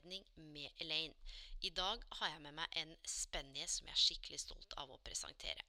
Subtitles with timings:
[0.00, 1.14] Karriereveiledning med Elaine.
[1.62, 5.00] I dag har jeg med meg en spennende som jeg er skikkelig stolt av å
[5.04, 5.62] presentere.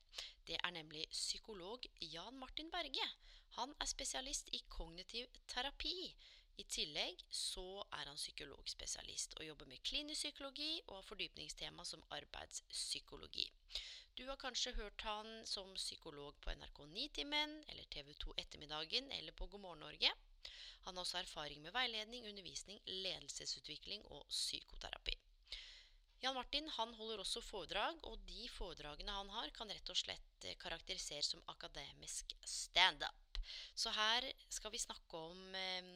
[0.47, 3.07] Det er nemlig psykolog Jan Martin Berge.
[3.57, 6.13] Han er spesialist i kognitiv terapi.
[6.57, 12.03] I tillegg så er han psykologspesialist og jobber med klinisk psykologi og har fordypningstema som
[12.11, 13.49] arbeidspsykologi.
[14.15, 19.31] Du har kanskje hørt han som psykolog på NRK Nitimen eller TV 2 Ettermiddagen eller
[19.33, 20.11] på God morgen Norge.
[20.85, 25.17] Han har også erfaring med veiledning, undervisning, ledelsesutvikling og psykoterapi.
[26.21, 30.45] Jan Martin han holder også foredrag, og de foredragene han har, kan rett og slett
[30.45, 33.39] eh, karakteriseres som akademisk standup.
[33.73, 35.89] Så her skal vi snakke om eh,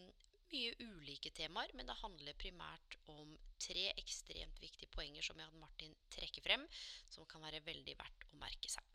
[0.49, 5.93] mye ulike temaer, men det handler primært om tre ekstremt viktige poenger som Jan Martin
[6.17, 6.65] trekker frem,
[7.11, 8.94] som kan være veldig verdt å merke seg.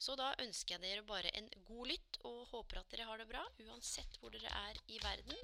[0.00, 3.26] Så da ønsker jeg dere bare en god lytt, og håper at dere har det
[3.28, 5.36] bra uansett hvor dere er i verden.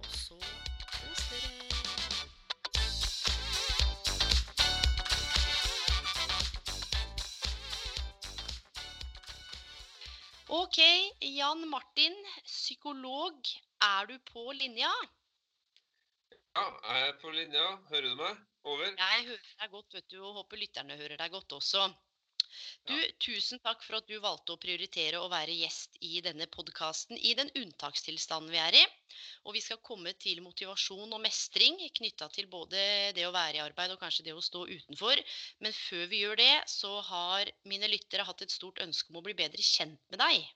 [0.00, 1.68] Og så kos dere!
[10.56, 10.80] Ok,
[11.28, 12.16] Jan Martin,
[12.48, 14.88] psykolog, er du på linja?
[16.56, 17.70] Ja, jeg er på linja.
[17.92, 18.44] Hører du meg?
[18.64, 18.88] Over?
[18.88, 21.90] Jeg hører deg godt, vet du, og håper lytterne hører deg godt også.
[22.88, 27.18] Du, tusen takk for at du valgte å prioritere å være gjest i denne podkasten
[27.18, 28.84] i den unntakstilstanden vi er i.
[29.44, 32.80] Og vi skal komme til motivasjon og mestring knytta til både
[33.16, 35.20] det å være i arbeid og kanskje det å stå utenfor.
[35.64, 39.26] Men før vi gjør det, så har mine lyttere hatt et stort ønske om å
[39.26, 40.48] bli bedre kjent med deg.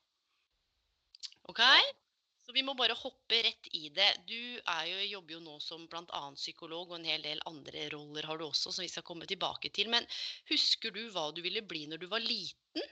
[1.53, 1.63] OK?
[2.43, 4.09] Så vi må bare hoppe rett i det.
[4.27, 6.23] Du er jo, jobber jo nå som bl.a.
[6.35, 9.71] psykolog, og en hel del andre roller har du også, som vi skal komme tilbake
[9.71, 9.91] til.
[9.93, 10.09] Men
[10.51, 12.83] husker du hva du ville bli når du var liten?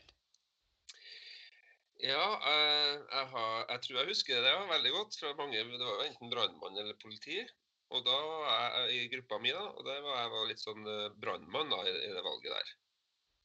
[2.01, 5.59] Ja, jeg, jeg, har, jeg tror jeg husker det ja, veldig godt fra mange.
[5.67, 7.43] Det var jo enten brannmann eller politi.
[7.91, 10.87] Og da var jeg i gruppa mi, da, og det var jeg var litt sånn
[10.87, 12.71] eh, brannmann i, i det valget der.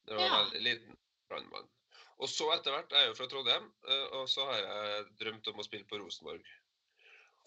[0.06, 0.38] Det var Ja.
[0.44, 1.00] veldig liten
[1.32, 1.68] brannmann.
[2.24, 5.50] Og så etter hvert, jeg er jo fra Trondheim, eh, og så har jeg drømt
[5.52, 6.46] om å spille på Rosenborg.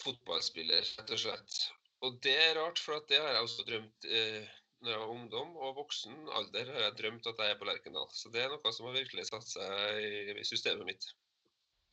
[0.02, 1.58] Fotballspiller, rett og slett.
[2.06, 4.50] Og det er rart, for det har jeg også drømt eh,
[4.84, 6.68] når jeg var ungdom og voksen alder.
[6.74, 8.06] har jeg drømt at jeg er på Lerkendal.
[8.14, 11.08] Så det er noe som har virkelig satt seg i systemet mitt.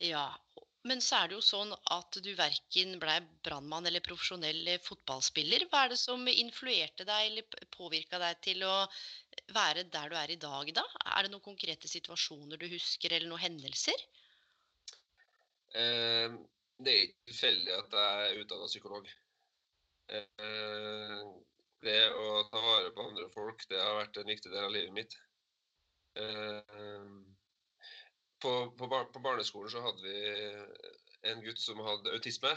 [0.04, 0.28] Ja.
[0.86, 5.66] Men så er det jo sånn at du verken blei brannmann eller profesjonell fotballspiller.
[5.72, 8.76] Hva er det som influerte deg eller påvirka deg til å
[9.56, 10.84] være der du er i dag, da?
[11.16, 14.06] Er det noen konkrete situasjoner du husker, eller noen hendelser?
[15.74, 16.38] Eh,
[16.78, 19.10] det er ikke tilfeldig at jeg er utdanna psykolog.
[20.14, 21.22] Eh,
[21.86, 24.94] det å ta vare på andre folk, det har vært en viktig del av livet
[24.94, 25.18] mitt.
[26.22, 26.62] Eh,
[28.46, 32.54] på, på, bar på barneskolen så hadde vi en gutt som hadde autisme.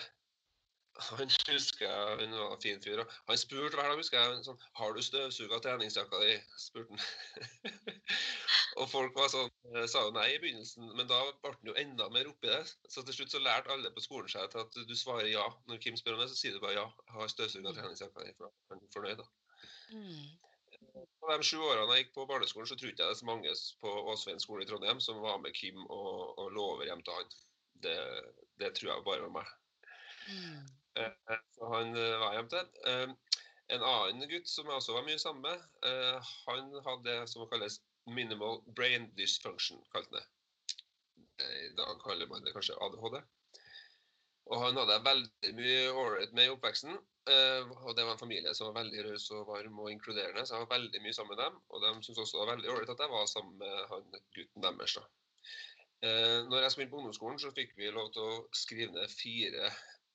[0.98, 3.04] Han husker jeg, han var en fin fyr.
[3.28, 6.32] Han spurte hver dag husker jeg, sånn, har du støvsuga treningsjakka di.
[6.58, 7.92] spurte han.
[8.82, 11.76] og folk var sånn, eh, sa jo nei i begynnelsen, men da ble han jo
[11.84, 12.64] enda mer oppi det.
[12.90, 15.46] Så til slutt så lærte alle på skolen seg til at du svarer ja.
[15.70, 16.88] Når Kim spør om det, så sier du bare ja.
[17.06, 18.34] Jeg har støvsuga treningsjakka di.
[18.40, 19.30] For da er fornøyd, da.
[19.94, 20.47] Mm.
[20.94, 23.28] På de sju årene jeg gikk på barneskolen, så tror ikke jeg det er så
[23.28, 27.04] mange på Åsveien skole i Trondheim som var med Kim og, og lå over hjem
[27.04, 27.38] til han.
[27.84, 27.98] Det,
[28.58, 29.54] det tror jeg bare var meg.
[30.28, 30.66] Mm.
[30.98, 33.16] Eh, eh, Så han eh, var hjem til.
[33.68, 35.64] En annen gutt som jeg også var mye sammen med,
[36.46, 40.22] han hadde det som kalles minimal brain dysfunction, kalte det.
[41.44, 43.18] I dag kaller man det kanskje ADHD.
[44.48, 46.98] Og han hadde jeg veldig mye ålreit med i oppveksten.
[47.28, 50.56] eh, Og det var en familie som var veldig raus og varm og inkluderende, så
[50.56, 51.58] jeg var veldig mye sammen med dem.
[51.68, 54.06] Og de syntes også det var veldig ålreit at jeg var sammen med han
[54.36, 54.94] gutten deres.
[54.94, 55.04] da.
[56.02, 59.10] Eh, Når jeg skulle inn på ungdomsskolen, så fikk vi lov til å skrive ned
[59.10, 59.72] fire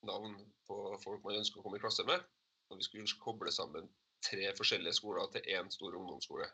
[0.08, 0.38] navn
[0.68, 2.24] på folk man ønsker å komme i klasse med.
[2.72, 3.90] Og vi skulle koble sammen
[4.24, 6.48] tre forskjellige skoler til én stor ungdomsskole.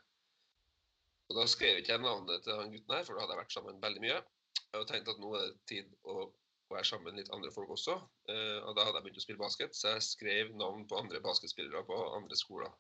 [1.30, 3.54] Og Da skrev ikke jeg navnet til han gutten her, for da hadde jeg vært
[3.54, 4.20] sammen veldig mye.
[4.74, 6.34] Og tenkte at nå er det tid å
[6.76, 7.96] være sammen med litt andre folk også.
[8.32, 11.22] Eh, og da hadde jeg begynt å spille basket, så jeg skrev navn på andre
[11.24, 12.74] basketspillere på andre skoler.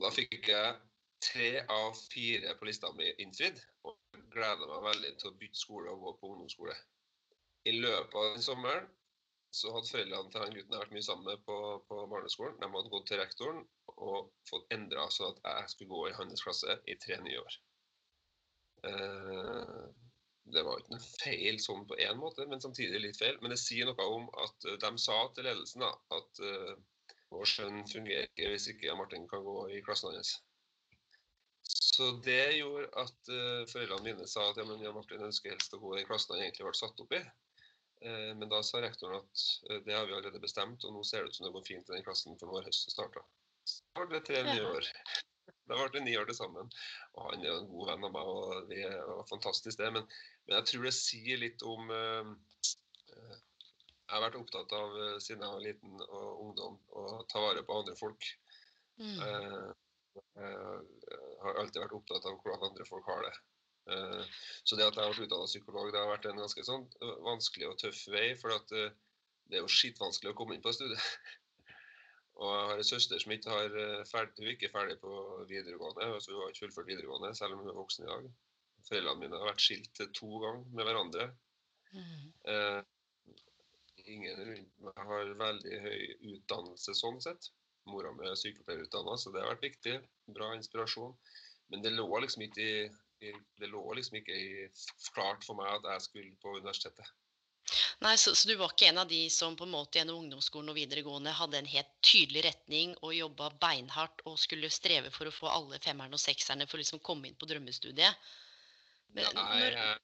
[0.00, 0.78] Da fikk jeg
[1.20, 3.98] tre av fire på lista mi innfridd, og
[4.32, 6.76] gleda meg veldig til å bytte skole og gå på ungdomsskole.
[7.68, 8.88] I løpet av den sommeren
[9.52, 11.56] så hadde foreldrene til den gutten jeg vært mye sammen med på,
[11.88, 13.64] på barneskolen, de hadde gått til rektoren
[13.96, 17.56] og fått endra sånn at jeg skulle gå i hans klasse i tre nye år.
[18.88, 19.88] Eh,
[20.54, 23.38] det var ikke noe feil sånn på én måte, men samtidig litt feil.
[23.42, 26.72] Men det sier noe om at eh, de sa til ledelsen da, at uh,
[27.34, 30.36] vår sønn fungerer ikke hvis ikke Martin kan gå i klassen hans.
[31.70, 35.76] Så det gjorde at uh, foreldrene mine sa at ja, men Jan Martin ønsker helst
[35.76, 37.22] å gå i klassen han egentlig ble satt opp i.
[38.04, 41.32] Uh, men da sa rektoren at det har vi allerede bestemt, og nå ser det
[41.32, 43.24] ut som det går fint i den klassen for når høsten starta.
[43.68, 44.94] Så ble det tre nye år.
[45.70, 46.70] Da ble ni år til sammen.
[47.16, 49.90] Og han er jo en god venn av meg, og det er fantastisk, det.
[49.94, 50.08] Men,
[50.46, 52.32] men jeg tror det sier litt om uh,
[53.10, 57.62] Jeg har vært opptatt av, uh, siden jeg var liten og ungdom, å ta vare
[57.66, 58.32] på andre folk.
[59.00, 59.20] Mm.
[60.36, 60.48] Jeg
[61.40, 63.32] har alltid vært opptatt av hvordan andre folk har det.
[64.68, 66.84] Så det at jeg har vært utdannet psykolog, det har vært en ganske sånn
[67.24, 68.26] vanskelig og tøff vei.
[68.38, 71.00] For det er jo skittvanskelig å komme inn på studiet.
[72.40, 75.10] Og jeg har en søster som ikke har eh, ferdig, hun er ikke ferdig på
[75.48, 76.06] videregående.
[76.14, 78.30] altså Hun har ikke fullført videregående, selv om hun er voksen i dag.
[78.88, 81.26] Foreldrene mine har vært skilt to ganger med hverandre.
[81.92, 82.30] Mm.
[82.52, 82.80] Eh,
[84.14, 86.00] ingen rundt meg har veldig høy
[86.32, 87.50] utdannelse sånn sett.
[87.90, 89.98] Mora mi er sykepleierutdanna, så det har vært viktig.
[90.36, 91.12] Bra inspirasjon.
[91.70, 92.68] Men det lå liksom ikke,
[93.20, 94.68] i, det lå liksom ikke i,
[95.12, 97.12] klart for meg at jeg skulle på universitetet.
[98.00, 100.72] Nei, så, så, du var ikke en av de som på en måte gjennom ungdomsskolen
[100.72, 105.34] og videregående hadde en helt tydelig retning og jobba beinhardt og skulle streve for å
[105.34, 108.30] få alle femmerne og sekserne for å liksom komme inn på drømmestudiet?
[109.12, 109.98] Men, Nei, jeg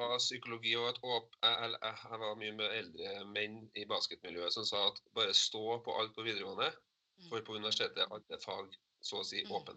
[0.00, 1.36] var psykologi og et åp...
[1.44, 5.98] Jeg, jeg, var mye med eldre menn i basketmiljøet som sa at bare stå på
[6.00, 7.28] alt på videregående, mm.
[7.28, 8.72] for på universitetet er alle fag
[9.04, 9.54] så å si mm.
[9.60, 9.76] åpne.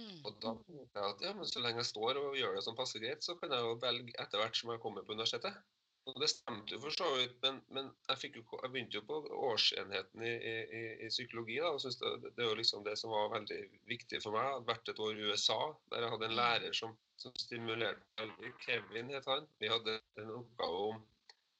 [0.00, 0.16] Mm.
[0.24, 2.80] Og da tenkte jeg at ja, men så lenge jeg står og gjør det som
[2.80, 5.60] passer greit, så kan jeg jo velge etter hvert som jeg kommer på universitetet.
[6.04, 9.20] Og det stemte jo for så vidt, men, men jeg, jo, jeg, begynte jo på
[9.48, 11.56] årsenheten i, i, i psykologi.
[11.62, 14.44] da, og synes det, det, var liksom det som var veldig viktig for meg.
[14.44, 15.58] Jeg hadde vært et år i USA,
[15.94, 16.92] der jeg hadde en lærer som,
[17.22, 18.52] som stimulerte veldig.
[18.66, 19.48] Kevin het han.
[19.62, 21.02] Vi hadde en oppgave om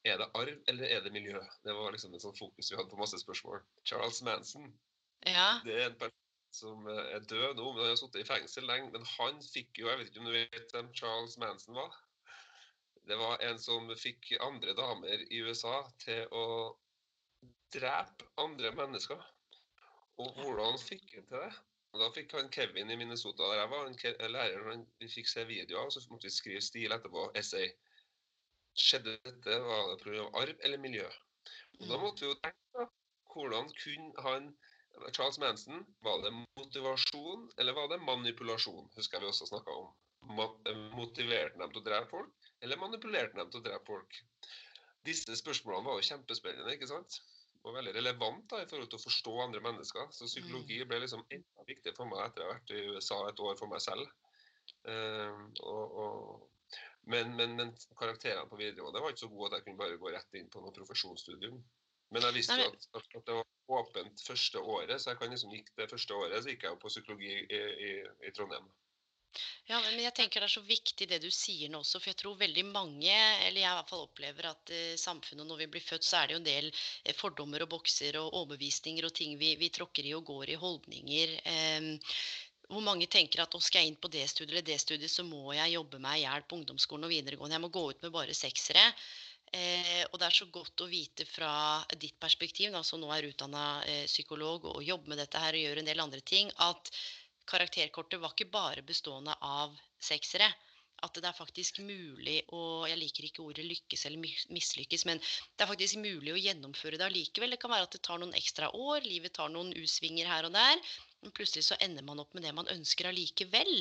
[0.05, 1.41] er det arv eller er det miljø.
[1.64, 3.64] Det var liksom en sånn fokus vi hadde på masse spørsmål.
[3.88, 4.69] Charles Manson.
[5.25, 5.55] Ja.
[5.64, 6.20] Det er en person
[6.55, 8.93] som er død nå, men han har sittet i fengsel lenge.
[8.93, 11.96] Men han fikk jo Jeg vet ikke om du vet hvem Charles Manson var?
[13.09, 16.47] Det var en som fikk andre damer i USA til å
[17.75, 19.21] drepe andre mennesker.
[20.23, 21.53] Og hvordan fikk han til det?
[21.95, 25.29] Og da fikk han Kevin i Minnesota, der jeg var en lærer, han, vi fikk
[25.31, 27.69] se videoer, og så måtte vi skrive stil etterpå, essay.
[28.75, 30.25] Skjedde dette, var det pga.
[30.41, 31.06] arv eller miljø?
[31.81, 32.89] Og da måtte vi jo tenke på
[33.35, 34.49] hvordan kunne han
[35.12, 38.91] Charles Manson, var det motivasjon eller var det manipulasjon?
[38.97, 39.89] Husker jeg vi også snakka om.
[40.95, 42.44] Motiverte dem til å drepe folk?
[42.62, 44.21] Eller manipulerte dem til å drepe folk?
[45.05, 47.19] Disse spørsmålene var jo kjempespennende ikke sant?
[47.65, 50.11] og veldig relevant da, i forhold til å forstå andre mennesker.
[50.12, 50.89] Så psykologi mm.
[50.91, 53.73] ble liksom enda viktig for meg etter å ha vært i USA et år for
[53.73, 54.05] meg selv.
[54.85, 56.75] Uh, og, og,
[57.09, 60.12] men, men, men, karakterene på videregående var ikke så gode at jeg kunne bare gå
[60.12, 61.56] rett inn på noe profesjonsstudium.
[62.12, 65.56] Men jeg visste jo at, at, det var åpent første året, så jeg kan liksom
[65.56, 67.93] gikk det første året så gikk jeg jo på psykologi i, i,
[68.29, 68.69] i Trondheim.
[69.70, 72.20] Ja, men jeg tenker det er så viktig det du sier nå også, for jeg
[72.20, 73.14] tror veldig mange,
[73.46, 76.29] eller jeg i hvert fall opplever at uh, samfunnet når vi blir født, så er
[76.29, 80.06] det jo en del uh, fordommer og bokser og overbevisninger og ting vi, vi tråkker
[80.06, 81.36] i og går i, holdninger.
[81.50, 81.91] Eh,
[82.70, 85.24] hvor mange tenker at å skal jeg inn på det studiet eller det studiet, så
[85.26, 87.58] må jeg jobbe meg i hjel på ungdomsskolen og videregående.
[87.58, 88.86] Jeg må gå ut med bare seksere.
[89.55, 91.50] Eh, og det er så godt å vite fra
[92.00, 95.62] ditt perspektiv, da, som nå er utdanna eh, psykolog og jobber med dette her og
[95.62, 96.91] gjør en del andre ting, at
[97.51, 100.48] karakterkortet var ikke bare bestående av seksere.
[101.05, 104.22] At det er faktisk mulig å Jeg liker ikke ordet lykkes eller
[104.56, 107.53] mislykkes, men det er faktisk mulig å gjennomføre det allikevel.
[107.53, 110.55] Det kan være at det tar noen ekstra år, livet tar noen U-svinger her og
[110.55, 110.81] der.
[111.24, 113.74] Men plutselig så ender man opp med det man ønsker allikevel.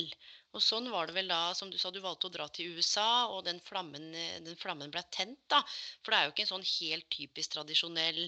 [0.56, 3.28] Og sånn var det vel da, som du sa, du valgte å dra til USA,
[3.32, 4.12] og den flammen,
[4.48, 5.64] den flammen ble tent, da.
[6.04, 8.26] For det er jo ikke en sånn helt typisk tradisjonell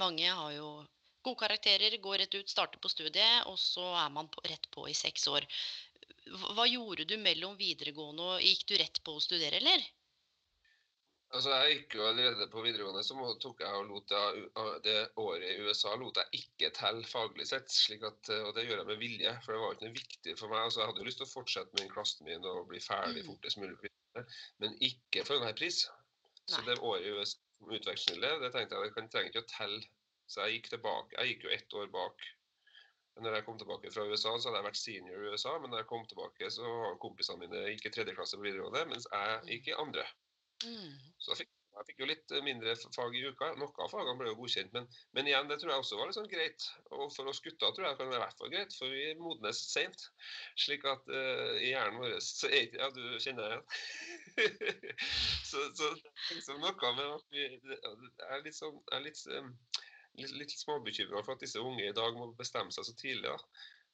[0.00, 0.68] Mange har jo
[1.22, 4.88] Gode karakterer, går rett ut, starter på studiet, og så er man på, rett på
[4.90, 5.46] i seks år.
[6.56, 9.84] Hva gjorde du mellom videregående og Gikk du rett på å studere, eller?
[11.32, 14.42] Altså, Jeg gikk jo allerede på videregående, så tok jeg og lot jeg,
[14.84, 17.72] det året i USA lot jeg ikke telle faglig sett.
[17.72, 20.52] slik at, og det gjør jeg med vilje, for det var ikke noe viktig for
[20.52, 20.66] meg.
[20.66, 23.30] Altså, jeg hadde jo lyst til å fortsette med klassen min og bli ferdig mm.
[23.30, 23.92] fortest mulig,
[24.60, 25.86] men ikke for enhver pris.
[26.50, 26.66] Så Nei.
[26.68, 29.82] det året i USA som utvekslingselev, det tenkte jeg, kan trenger ikke å telle.
[30.30, 31.18] Så jeg gikk tilbake.
[31.18, 32.28] Jeg gikk jo ett år bak.
[33.20, 35.82] Når jeg kom tilbake fra USA, så hadde jeg vært senior i USA, men når
[35.82, 39.42] jeg kom tilbake, så var kompisene mine gikk i tredje klasse på videregående, mens jeg
[39.58, 40.06] gikk i andre.
[40.64, 40.94] Mm.
[41.20, 43.50] Så jeg fikk, jeg fikk jo litt mindre fag i uka.
[43.60, 46.18] Noen av fagene ble jo godkjent, men, men igjen, det tror jeg også var litt
[46.18, 46.66] sånn greit.
[46.96, 49.04] Og for oss gutter tror jeg det kan være i hvert fall greit, for vi
[49.20, 50.06] modnes seint.
[50.64, 54.80] Slik at uh, i hjernen vår så er ikke Ja, du kjenner det igjen?
[55.50, 55.92] så, så
[56.32, 59.52] liksom noe med at vi Jeg er litt sånn jeg er litt, um,
[60.20, 63.28] litt, litt småbekymra for at disse unge i dag må bestemme seg så tidlig.
[63.28, 63.38] da.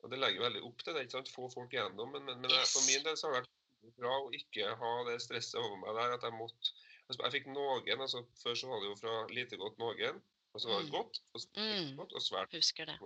[0.02, 1.02] Og Det legger veldig opp til det.
[1.06, 1.30] ikke sant?
[1.34, 2.12] Få folk gjennom.
[2.14, 2.72] Men, men, men yes.
[2.76, 5.94] for min del så har det vært bra å ikke ha det stresset over meg
[5.98, 6.72] der at jeg måtte
[7.08, 8.00] altså, Jeg fikk noen.
[8.00, 10.18] altså Før så var det jo fra lite godt noen,
[10.54, 10.96] og så var det Mm.
[10.96, 11.96] godt, og så Mm.
[11.96, 12.98] godt, og svært Husker det.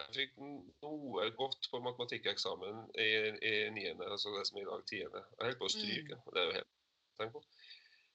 [0.00, 0.36] Jeg fikk
[0.82, 3.08] noe godt på matematikkeksamen i,
[3.50, 5.24] i niende, altså det som er i dag tiende.
[5.38, 6.16] Jeg holdt på å stryke.
[6.16, 6.30] Mm.
[6.34, 6.70] Det er jo helt
[7.20, 7.42] tenk på.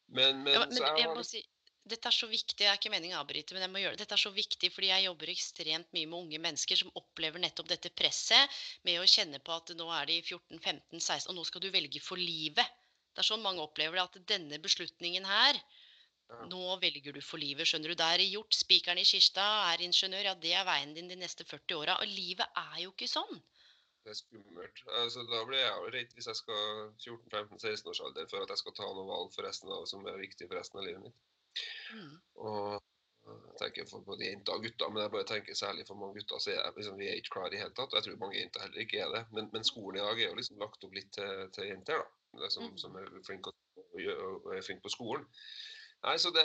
[0.07, 0.53] Men, men.
[0.53, 1.43] Ja, men så jeg jeg må si,
[1.85, 4.05] dette er så viktig, det er ikke meningen å avbryte, men jeg må gjøre det.
[4.05, 7.69] Dette er så viktig fordi jeg jobber ekstremt mye med unge mennesker som opplever nettopp
[7.69, 11.45] dette presset med å kjenne på at nå er de 14, 15, 16, og nå
[11.45, 12.81] skal du velge for livet.
[13.13, 15.59] Det er sånn mange opplever det, at denne beslutningen her,
[16.49, 17.97] nå velger du for livet, skjønner du.
[17.99, 21.45] Det er gjort, spikeren i kista, er ingeniør, ja det er veien din de neste
[21.45, 21.99] 40 åra.
[22.01, 23.37] Og livet er jo ikke sånn.
[24.05, 24.81] Det er skummelt.
[25.03, 26.65] Altså, da blir jeg jo redd hvis jeg skal
[26.97, 30.19] 14-15-16 års alder for at jeg skal ta noe valg for resten av som er
[30.21, 31.23] viktig for resten av livet mitt.
[31.93, 32.11] Mm.
[32.35, 32.83] Og
[33.25, 36.37] jeg tenker for både jenter og gutter, men jeg bare tenker særlig for mange gutter
[36.43, 37.89] så er jeg, liksom, vi er ikke klare i hele tatt.
[37.93, 39.23] Og jeg tror mange jenter heller ikke er det.
[39.33, 42.07] Men, men skolen i dag er jo liksom lagt opp litt til, til jenter, da.
[42.43, 42.77] Det som, Mm.
[42.77, 43.51] som er flinke
[43.95, 45.23] og er flinke på skolen.
[46.03, 46.43] Nei, så det,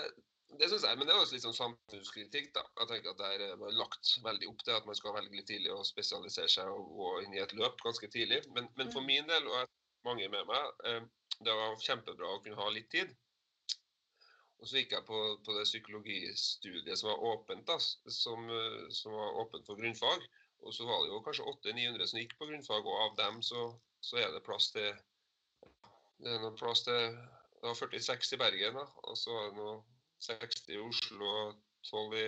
[0.58, 2.52] det synes jeg, Men det er også litt sånn samfunnskritikk.
[2.54, 2.62] da.
[2.80, 5.48] Jeg tenker at Der er man lagt veldig opp til at man skal velge litt
[5.50, 8.40] tidlig og spesialisere seg og gå inn i et løp ganske tidlig.
[8.54, 9.06] Men, men for Mm.
[9.06, 9.68] min del, og
[10.04, 11.02] mange med meg, eh,
[11.44, 13.12] det var kjempebra å kunne ha litt tid.
[14.60, 19.16] Og så gikk jeg på, på det psykologistudiet som var åpent, da, som, eh, som
[19.16, 20.26] var åpent for grunnfag.
[20.60, 23.70] Og så var det jo kanskje 800-900 som gikk på grunnfag, og av dem så,
[24.04, 24.90] så er det plass til
[26.20, 27.14] det er noe plass til
[27.60, 29.74] Det var 46 i Bergen, da, og så er det noe
[30.24, 32.26] 60 i Oslo og 12 i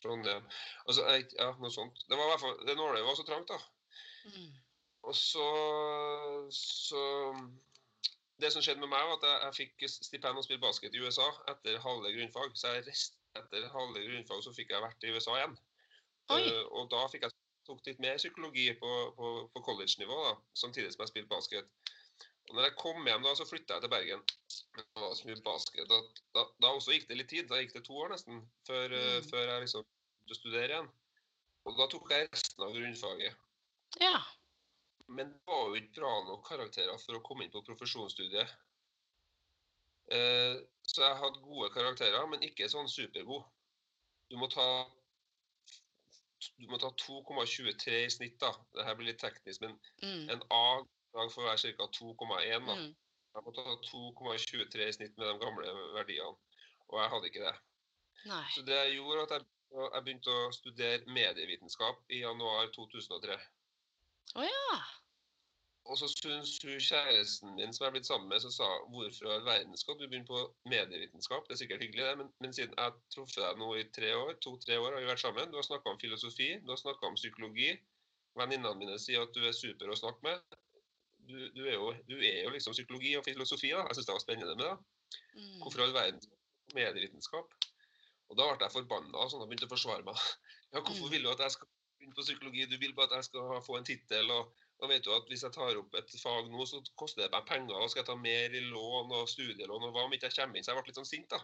[0.00, 0.46] Trondheim.
[0.84, 1.04] Altså,
[1.38, 2.00] ja, noe sånt.
[2.08, 3.58] Det var i hvert fall, det nåløyet var så trangt, da.
[4.28, 4.54] Mm.
[5.04, 5.48] Og så,
[6.56, 7.04] så
[8.44, 11.00] Det som skjedde med meg, var at jeg, jeg fikk stipend å spille basket i
[11.00, 12.52] USA etter halve grunnfag.
[12.60, 15.56] Så jeg rest, etter halve grunnfag, så fikk jeg vært i USA igjen.
[16.34, 20.92] Eh, og da fikk jeg tok litt mer psykologi på, på, på college-nivå, da, samtidig
[20.92, 21.92] som jeg spilte basket.
[22.50, 24.24] Og når jeg kom hjem, da, så flytta jeg til Bergen.
[24.76, 26.00] Det var så mye basket Da,
[26.36, 27.48] da, da også gikk det litt tid.
[27.48, 29.06] Da gikk det to år nesten før, mm.
[29.08, 30.90] uh, før jeg liksom begynte å studere igjen.
[31.64, 33.44] Og da tok jeg resten av grunnfaget.
[34.02, 34.18] Ja.
[35.08, 38.50] Men det var jo ikke bra nok karakterer for å komme inn på profesjonsstudiet.
[40.12, 43.44] Eh, så jeg hadde gode karakterer, men ikke sånn supergod.
[44.30, 44.66] Du må ta
[46.80, 48.50] ta 2,23 i snitt, da.
[48.76, 50.30] Dette blir litt teknisk, men Mm.
[50.30, 50.82] en A
[51.14, 51.86] dag får være ca.
[51.88, 52.66] 2,1.
[52.66, 52.74] da.
[52.74, 52.96] Mm.
[53.34, 56.36] Jeg må ta 2,23 i snitt med de gamle verdiene,
[56.88, 57.54] og jeg hadde ikke det.
[58.26, 58.44] Nei.
[58.54, 59.46] Så det gjorde at jeg,
[59.94, 63.38] jeg begynte å studere medievitenskap i januar 2003.
[64.34, 64.76] Å ja.
[65.84, 69.26] Og så syns hun kjæresten min som jeg er blitt sammen med, så sa hvorfor
[69.28, 70.38] i all verden skal du begynne på
[70.72, 71.44] medievitenskap?
[71.44, 74.14] Det er sikkert hyggelig, det, men, men siden jeg har truffet deg nå i tre
[74.16, 77.10] år, to-tre år har vi vært sammen, du har snakka om filosofi, du har snakka
[77.10, 77.74] om psykologi.
[78.40, 80.56] Venninnene mine sier at du er super å snakke med.
[81.28, 83.84] Du, du, er, jo, du er jo liksom psykologi og filosofi, da.
[83.90, 85.20] Jeg syns det var spennende med det.
[85.36, 85.60] Mm.
[85.60, 86.24] Hvorfor all verden
[86.74, 87.54] medievitenskap?
[88.32, 90.16] Og da ble jeg forbanna sånn og begynte å forsvare meg.
[90.74, 91.12] Ja, hvorfor Mm.
[91.12, 91.68] vil du at jeg skal
[92.04, 92.68] begynne på psykologi?
[92.70, 94.30] Du vil bare at jeg skal få en tittel.
[94.30, 97.32] og da vet du at Hvis jeg tar opp et fag nå, så koster det
[97.32, 97.74] meg penger.
[97.74, 99.88] og Skal jeg ta mer i lån og studielån?
[99.88, 100.64] og Hva om ikke jeg kommer inn?
[100.64, 101.40] Så jeg ble litt sånn sint, da.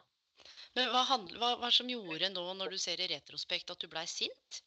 [0.76, 3.88] Men hva, handl- hva, hva som gjorde nå, når du ser i retrospekt, at du
[3.90, 4.60] blei sint?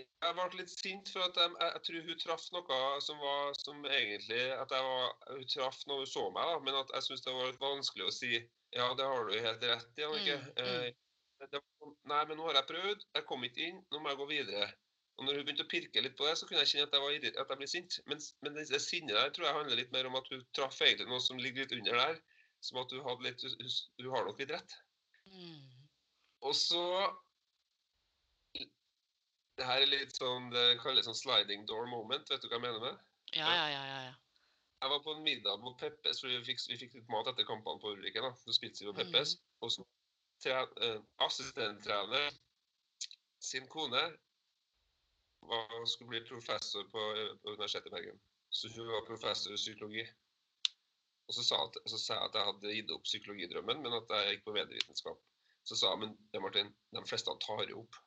[0.00, 3.50] Jeg ble litt sint for at jeg, jeg, jeg tror hun traff noe som var
[3.58, 7.06] som egentlig at jeg var, Hun traff når hun så meg, da, men at jeg
[7.08, 8.32] syns det var vanskelig å si
[8.70, 10.36] ja, det har du helt rett i, Annike.
[10.38, 10.84] Mm, mm.
[11.42, 14.20] Eh, sånn, Nei, men nå har jeg prøvd, jeg kom ikke inn, nå må jeg
[14.20, 14.68] gå videre.
[15.20, 17.02] Og når hun begynte å pirke litt på det, så kunne jeg kjenne at jeg,
[17.04, 17.96] var at jeg ble sint.
[18.08, 20.78] Men, men det, det sinnet der tror jeg handler litt mer om at hun traff
[20.80, 22.22] egentlig noe som ligger litt under der.
[22.64, 24.76] Som at hun hadde litt Hun, hun har nok litt rett.
[25.28, 25.66] Mm.
[26.48, 26.84] Og så
[29.60, 32.32] Det her er litt sånn Det kalles sånn sliding door moment.
[32.32, 33.04] Vet du hva jeg mener med?
[33.36, 34.16] Ja, ja, ja, ja, ja.
[34.80, 37.44] Jeg var på en middag på Peppes, for vi fikk, vi fikk litt mat etter
[37.44, 38.24] kampene på Ulriken.
[38.24, 38.32] da.
[38.40, 39.36] Så spilte vi på Peppes.
[39.60, 39.84] Og så
[40.48, 40.96] eh,
[41.28, 42.32] assistenttrener
[43.44, 44.00] sin kone
[45.48, 47.06] var, skulle bli professor på,
[47.42, 48.20] på Universitetet i Bergen.
[48.50, 50.04] Så hun var professor i psykologi.
[51.30, 54.14] Og så sa, at, så sa jeg at jeg hadde gitt opp psykologidrømmen, men at
[54.16, 55.18] jeg gikk på medievitenskap.
[55.68, 57.98] Så sa jeg men Martin, de fleste tar jo opp.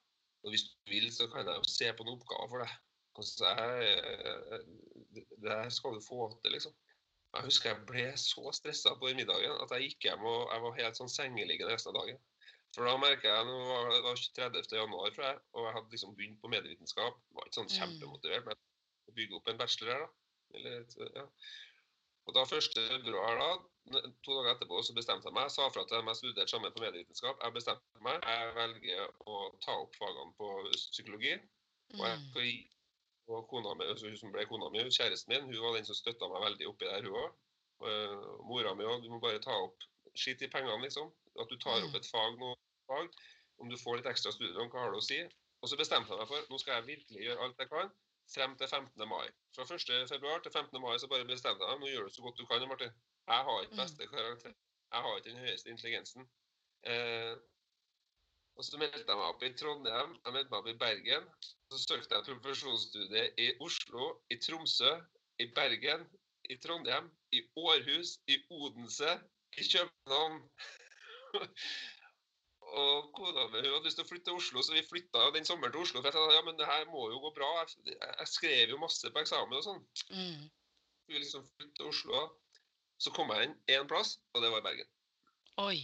[0.44, 2.74] Og hvis du vil, så kan jeg jo se på noen oppgaver for deg.
[3.14, 4.66] Og så sa jeg eh,
[5.14, 6.76] det her skal du få til, liksom.
[7.34, 10.64] Jeg husker jeg ble så stressa på den middagen at jeg gikk hjem og jeg
[10.66, 12.20] var helt sånn sengeliggende resten av dagen.
[12.74, 14.78] For da merka jeg nå var det var 30.
[14.80, 17.20] januar, tror jeg, og jeg hadde liksom begynt på medievitenskap.
[17.38, 17.76] Var ikke sånn Mm.
[17.78, 18.56] kjempemotivert, men
[19.10, 20.10] å bygge opp en bachelor her, da.
[20.58, 21.28] Eller, ja.
[22.26, 22.74] Og da 1.
[22.90, 25.44] februar, da, to dager etterpå, så bestemte jeg meg.
[25.44, 27.42] Jeg sa fra til dem jeg studerte sammen på medievitenskap.
[27.44, 28.22] Jeg bestemte meg.
[28.24, 31.34] Jeg velger å ta opp fagene på psykologi.
[31.94, 32.70] Og jeg Mm.
[33.28, 35.96] og kona mi, altså hun som ble kona mi, kjæresten min, hun var den som
[35.96, 37.34] støtta meg veldig oppi der, hun òg.
[38.48, 39.04] Mora mi òg.
[39.04, 39.78] Du må bare ta opp
[40.16, 41.12] Skitt i pengene, liksom.
[41.40, 41.96] At du tar opp Mm.
[41.96, 42.56] et fag nå,
[42.88, 43.10] fag.
[43.60, 45.20] Om du får litt ekstra studielån, hva har det å si?
[45.64, 47.92] Og så bestemte jeg meg for nå skal jeg virkelig gjøre alt jeg kan
[48.34, 49.08] frem til 15.
[49.08, 49.28] mai.
[49.56, 50.08] Fra 1.
[50.10, 50.82] februar til 15.
[50.82, 51.80] mai så bare bestemte jeg meg.
[51.80, 52.92] Nå gjør du så godt du kan, Martin.
[53.28, 53.78] Jeg har ikke Mm.
[53.84, 54.54] beste karakter.
[54.94, 56.30] Jeg har ikke den høyeste intelligensen.
[56.84, 57.36] Eh,
[58.58, 61.26] og så meldte jeg meg opp i Trondheim, jeg meldte meg opp i Bergen.
[61.72, 64.92] Så søkte jeg profesjonsstudie i Oslo, i Tromsø,
[65.40, 66.06] i Bergen,
[66.50, 69.20] i Trondheim, i Århus, i Odense,
[69.58, 70.50] i København.
[72.74, 75.74] Og kona mi hadde lyst til å flytte til Oslo, så vi flytta den sommeren
[75.76, 76.02] til Oslo.
[76.02, 77.50] For jeg tenkte ja, men det her må jo gå bra.
[77.62, 79.82] Jeg, jeg skrev jo masse på eksamen og sånn.
[80.14, 80.48] Mm.
[81.12, 82.24] Vi liksom flytte til Oslo.
[83.04, 84.90] Så kom jeg inn én plass, og det var i Bergen.
[85.62, 85.78] Oi.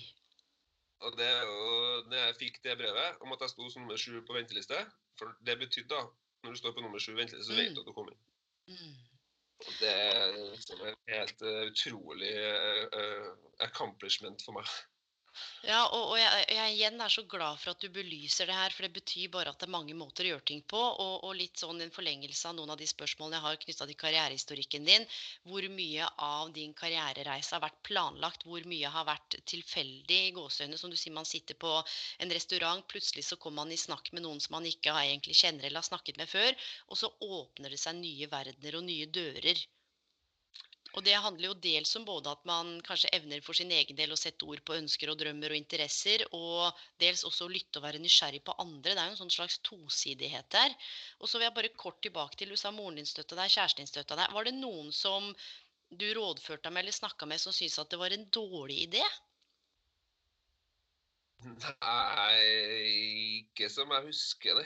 [1.06, 4.18] Og det, jo- når jeg fikk det brevet om at jeg sto som nummer sju
[4.28, 4.80] på venteliste
[5.20, 6.02] For det betydde da
[6.44, 7.76] Når du står på nummer sju venteliste, så vet Mm.
[7.76, 8.26] du at du kommer inn.
[8.68, 8.98] Mm.
[9.60, 13.30] Og det er liksom en helt uh, utrolig eh, eh,
[13.66, 14.68] accomplishment for meg.
[15.70, 18.74] Ja, og, og jeg, jeg igjen er så glad for at du belyser det her,
[18.74, 20.80] for det betyr bare at det er mange måter å gjøre ting på.
[20.82, 24.00] Og, og litt sånn en forlengelse av noen av de spørsmålene jeg har knytta til
[24.02, 25.06] karrierehistorikken din.
[25.46, 28.48] Hvor mye av din karrierereise har vært planlagt?
[28.50, 30.82] Hvor mye har vært tilfeldig i gåseøynene?
[30.82, 31.76] Som du sier, man sitter på
[32.18, 35.38] en restaurant, plutselig så kommer man i snakk med noen som man ikke har egentlig
[35.38, 36.50] kjenner eller har snakket med før.
[36.90, 39.68] Og så åpner det seg nye verdener og nye dører.
[40.98, 44.14] Og det handler jo dels om både at man kanskje evner for sin egen del
[44.14, 47.86] å sette ord på ønsker og drømmer og interesser, og dels også å lytte og
[47.86, 48.96] være nysgjerrig på andre.
[48.96, 50.76] Det er jo en sånn slags tosidighet der.
[51.20, 53.86] Og så vil jeg bare kort tilbake til du sa moren din støtta deg, kjæresten
[53.86, 54.34] din støtta deg.
[54.34, 55.30] Var det noen som
[55.90, 59.06] du rådførte med eller snakka med, som syntes at det var en dårlig idé?
[61.46, 64.66] Nei, ikke som jeg husker det.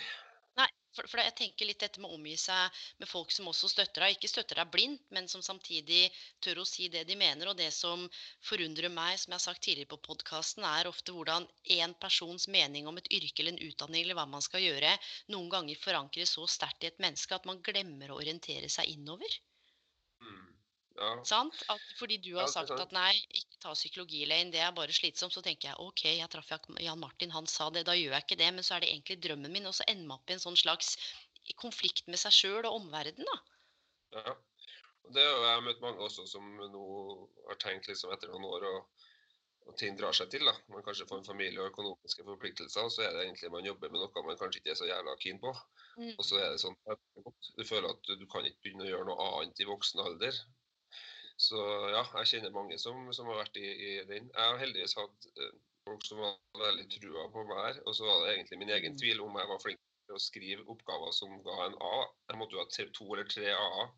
[0.93, 4.05] For, for jeg tenker litt dette med å omgi seg med folk som også støtter
[4.05, 4.15] deg.
[4.15, 6.03] Ikke støtter deg blindt, men som samtidig
[6.45, 7.49] tør å si det de mener.
[7.49, 8.05] Og det som
[8.49, 12.89] forundrer meg, som jeg har sagt tidligere på podkasten, er ofte hvordan én persons mening
[12.89, 14.93] om et yrke eller en utdanning eller hva man skal gjøre,
[15.33, 19.41] noen ganger forankres så sterkt i et menneske at man glemmer å orientere seg innover.
[20.93, 21.01] Mm.
[21.01, 21.25] Ja.
[21.25, 21.57] Sant?
[21.73, 25.41] At fordi du har sagt at nei, ikke ta psykologi-lane, det er bare slitsomt, så
[25.45, 28.51] tenker jeg ok, jeg traff Jan Martin, han sa det, da gjør jeg ikke det.
[28.53, 30.59] Men så er det egentlig drømmen min, og så ender man opp i en sånn
[30.59, 30.95] slags
[31.59, 33.37] konflikt med seg sjøl og omverdenen, da.
[34.19, 34.35] ja.
[35.03, 36.83] Og det har jeg møtt mange også som nå
[37.49, 39.01] har tenkt liksom etter noen år og,
[39.67, 40.45] og ting drar seg til.
[40.47, 40.53] da.
[40.71, 43.91] Man kanskje får en familie og økonomiske forpliktelser, og så er det egentlig man jobber
[43.91, 45.51] med noe man kanskje ikke er så jævla keen på.
[46.15, 47.03] Og så er det sånn at
[47.57, 50.39] du føler at du kan ikke begynne å gjøre noe annet i voksen alder.
[51.37, 51.57] Så
[51.91, 54.29] ja, jeg kjenner mange som, som har vært i, i den.
[54.29, 55.53] Jeg har heldigvis hatt eh,
[55.87, 57.79] folk som var veldig trua på meg her.
[57.87, 58.99] Og så var det egentlig min egen Mm.
[59.01, 61.93] tvil om jeg var flink til å skrive oppgaver som ga en A.
[62.29, 63.89] Jeg måtte jo ha tre, to eller tre A-er.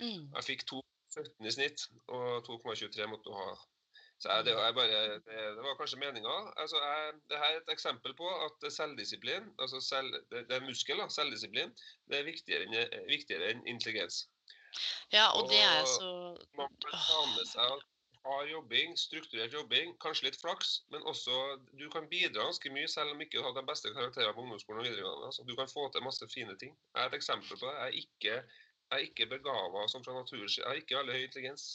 [0.00, 0.26] Mm.
[0.36, 3.54] Jeg fikk 2,17 i snitt, og 2,23 måtte du ha.
[4.22, 6.34] Så jeg, det, var jeg bare, det, det var kanskje meninga.
[6.62, 10.66] Altså, jeg- det her er et eksempel på at selvdisiplin, altså selv, det, det er
[10.68, 11.72] muskel, da, selvdisiplin,
[12.10, 14.28] det er viktigere enn, viktigere enn intelligens.
[15.12, 16.12] Ja, og det er så
[16.58, 17.84] Man kan ta med seg
[18.24, 21.34] hard jobbing, strukturert jobbing, kanskje litt flaks, men også
[21.76, 24.80] du kan bidra ganske mye selv om ikke du har de beste karakterene på ungdomsskolen
[24.80, 25.30] og videregående.
[25.30, 26.72] Altså, du kan få til masse fine ting.
[26.94, 27.74] Jeg er et eksempel på det.
[27.74, 30.46] Jeg er ikke, jeg er ikke begava som fra natur.
[30.48, 31.66] Jeg har ikke veldig høy intelligens.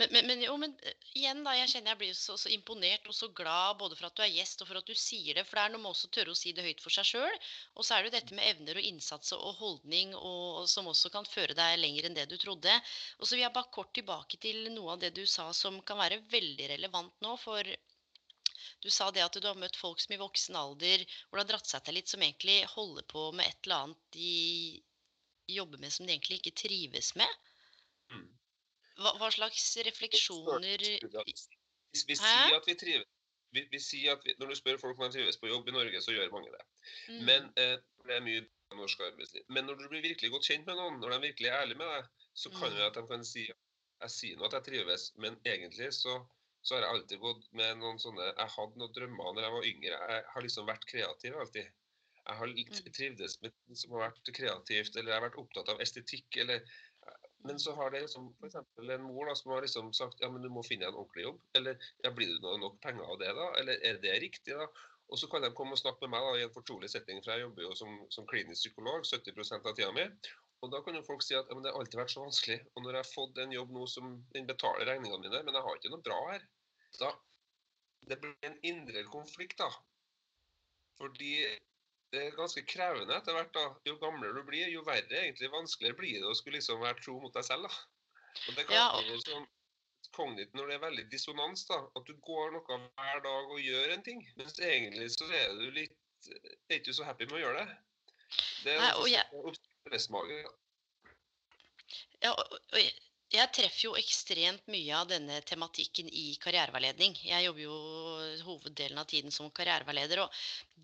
[0.00, 1.52] Men, men, men, jo, men eh, igjen, da.
[1.58, 4.32] Jeg kjenner jeg blir så, så imponert og så glad både for at du er
[4.32, 5.44] gjest og for at du sier det.
[5.44, 7.36] For det er noe med også å tørre å si det høyt for seg sjøl.
[7.76, 11.12] Og så er det jo dette med evner og innsats og holdning og, som også
[11.12, 12.78] kan føre deg lenger enn det du trodde.
[13.18, 16.00] Og så vil jeg bare kort tilbake til noe av det du sa som kan
[16.00, 17.36] være veldig relevant nå.
[17.44, 17.68] For
[18.80, 21.52] du sa det at du har møtt folk som i voksen alder hvor det har
[21.52, 24.32] dratt seg til litt, som egentlig holder på med et eller annet de
[25.60, 27.49] jobber med som de egentlig ikke trives med.
[29.00, 33.08] Hva, hva slags refleksjoner Vi, vi sier at vi trives.
[33.50, 35.74] Vi, vi sier at vi, når du spør folk om de trives på jobb i
[35.74, 36.60] Norge, så gjør mange det.
[37.08, 37.22] Mm.
[37.26, 38.44] Men eh, det er mye
[38.78, 39.42] norsk arbeidsliv.
[39.50, 41.90] Men når du blir virkelig godt kjent med noen, når de virkelig er ærlige med
[41.90, 42.84] deg, så kan Mm.
[42.86, 43.48] at de kan si
[44.00, 46.14] jeg sier nå at jeg trives, men egentlig så,
[46.62, 49.68] så, har jeg alltid gått med noen sånne Jeg hadde noen drømmer når jeg var
[49.72, 49.98] yngre.
[50.12, 51.68] Jeg har liksom vært kreativ alltid.
[52.20, 52.92] Jeg har mm.
[52.96, 56.36] trivdes med ting som har vært kreativt, eller jeg har vært opptatt av estetikk.
[56.44, 56.64] eller
[57.42, 58.54] men så har det liksom f.eks.
[58.54, 61.40] en mor da, som har liksom sagt ja, men du må finne en ordentlig jobb.
[61.56, 63.46] Eller ja, blir det nok penger av det, da?
[63.60, 64.68] Eller er det riktig, da?
[65.10, 67.34] Og så kan de komme og snakke med meg da, i en fortrolig setting, for
[67.34, 70.04] jeg jobber jo som, som klinisk psykolog 70% av tida mi.
[70.60, 72.58] Og da kan jo folk si at ja, men det har alltid vært så vanskelig.
[72.74, 75.66] Og når jeg har fått en jobb nå som den betaler regningene mine, men jeg
[75.66, 76.46] har ikke noe bra her,
[77.00, 77.14] da
[78.10, 79.68] Det blir en indre konflikt, da.
[80.98, 81.34] Fordi
[82.10, 83.52] det er ganske krevende etter hvert.
[83.54, 83.66] da.
[83.86, 87.16] Jo gamlere du blir, jo verre egentlig vanskeligere blir det å skulle liksom være tro
[87.22, 87.68] mot deg selv.
[87.68, 87.80] da.
[88.48, 89.24] Og det kan ja, og...
[89.26, 89.48] sånn
[90.16, 91.66] kognitivt når det er veldig dissonans.
[91.70, 94.24] da, At du går noe hver dag og gjør en ting.
[94.40, 95.96] Mens egentlig så er du litt
[96.28, 97.76] er ikke så happy med å gjøre det.
[98.64, 99.24] Det er Nei, og jeg...
[102.20, 107.14] Ja, og, og, jeg treffer jo ekstremt mye av denne tematikken i karriereveiledning.
[107.28, 107.76] Jeg jobber jo
[108.46, 110.24] hoveddelen av tiden som karriereveileder.
[110.24, 110.40] Og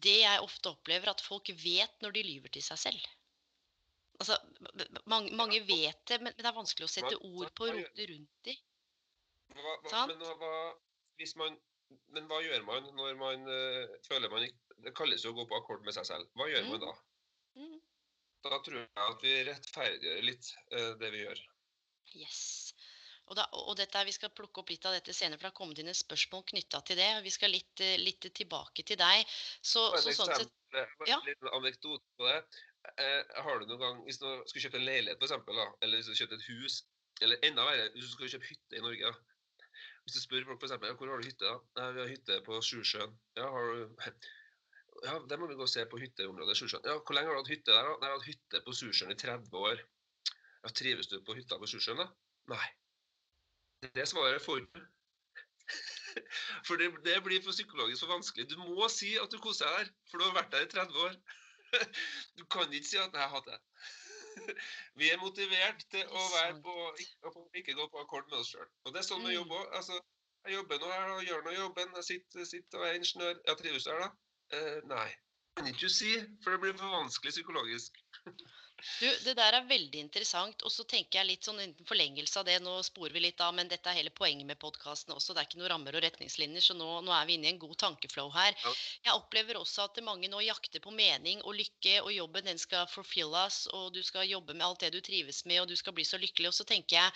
[0.06, 3.08] det jeg ofte opplever, at folk vet når de lyver til seg selv.
[4.20, 4.36] Altså,
[5.10, 8.52] mange, mange vet det, men det er vanskelig å sette ord på og rote rundt.
[9.56, 10.54] Hva, hva, men, hva,
[11.42, 11.58] man,
[12.14, 14.46] men, hva, gjør man når man uh, føler man
[14.84, 16.30] Det kalles jo å gå på akkord med seg selv.
[16.38, 16.72] Hva gjør mm.
[16.72, 16.94] man da?
[17.58, 17.76] Mm.
[18.46, 21.44] Da tror jeg at vi rettferdiggjør litt uh, det vi gjør.
[22.14, 22.72] Yes.
[23.26, 25.58] Og, da, og, dette, Vi skal plukke opp litt av dette senere, for det har
[25.58, 27.08] kommet inn et spørsmål knytta til det.
[27.24, 29.26] Vi skal litt, eh, litt tilbake til deg.
[29.58, 30.52] Så, så sånn sett,
[31.08, 31.18] ja.
[31.18, 32.38] En liten anekdote på det.
[33.02, 35.98] Eh, har du noen gang, Hvis du skal kjøpe en leilighet, for eksempel, da, eller
[35.98, 36.84] hvis du kjøpe et hus,
[37.24, 39.14] eller enda verre, hvis du skal kjøpe hytte i Norge da.
[40.06, 40.76] Hvis du spør folk f.eks.
[40.78, 41.56] hvor har du hytte, da?
[41.80, 43.16] Nei, vi har hytte på Sjusjøen.
[43.38, 43.96] Ja, har du...
[45.04, 46.86] Ja, det må vi gå og se på hytteområdet Sjusjøen.
[46.88, 47.96] Ja, hvor lenge har du hatt hytte der, da?
[48.00, 49.82] Nei, jeg har hatt hytte på Sjusjøen i 30 år.
[50.66, 52.08] Ja, trives du på hytta på Sjusjøen, da?
[52.50, 52.64] Nei.
[53.94, 54.80] Det svaret får du.
[56.66, 58.48] For det, det, blir for psykologisk for vanskelig.
[58.50, 61.04] Du må si at du koser deg der, for du har vært der i 30
[61.06, 61.14] år.
[62.38, 63.86] Du kan ikke si at 'nei, jeg hater det'.
[64.98, 66.74] Vi er motivert til å være på,
[67.60, 68.68] ikke gå på akkord med oss sjøl.
[68.84, 69.64] Og det er sånn med jobb òg.
[69.66, 69.76] Mm.
[69.78, 70.00] Altså,
[70.46, 71.96] jeg jobber nå her og gjør nå jobben.
[72.00, 73.38] Jeg sitter, sitter og er ingeniør.
[73.50, 74.10] Jeg trives der, da.
[74.58, 75.08] Eh, nei.
[75.56, 76.12] Kan ikke du si,
[76.44, 78.02] for det blir for vanskelig psykologisk.
[79.00, 80.62] Du, Det der er veldig interessant.
[80.68, 83.54] Og så tenker jeg litt sånn en forlengelse av det, nå sporer vi litt av,
[83.56, 85.34] men dette er hele poenget med podkasten også.
[85.34, 87.62] Det er ikke noen rammer og retningslinjer, så nå, nå, er vi inne i en
[87.64, 88.56] god tankeflow her.
[89.06, 92.88] Jeg opplever også at mange nå jakter på mening og lykke, og jobben den skal
[92.92, 95.96] fulfill us, og du skal jobbe med alt det du trives med, og du skal
[95.96, 96.52] bli så lykkelig.
[96.52, 97.12] Og så tenker jeg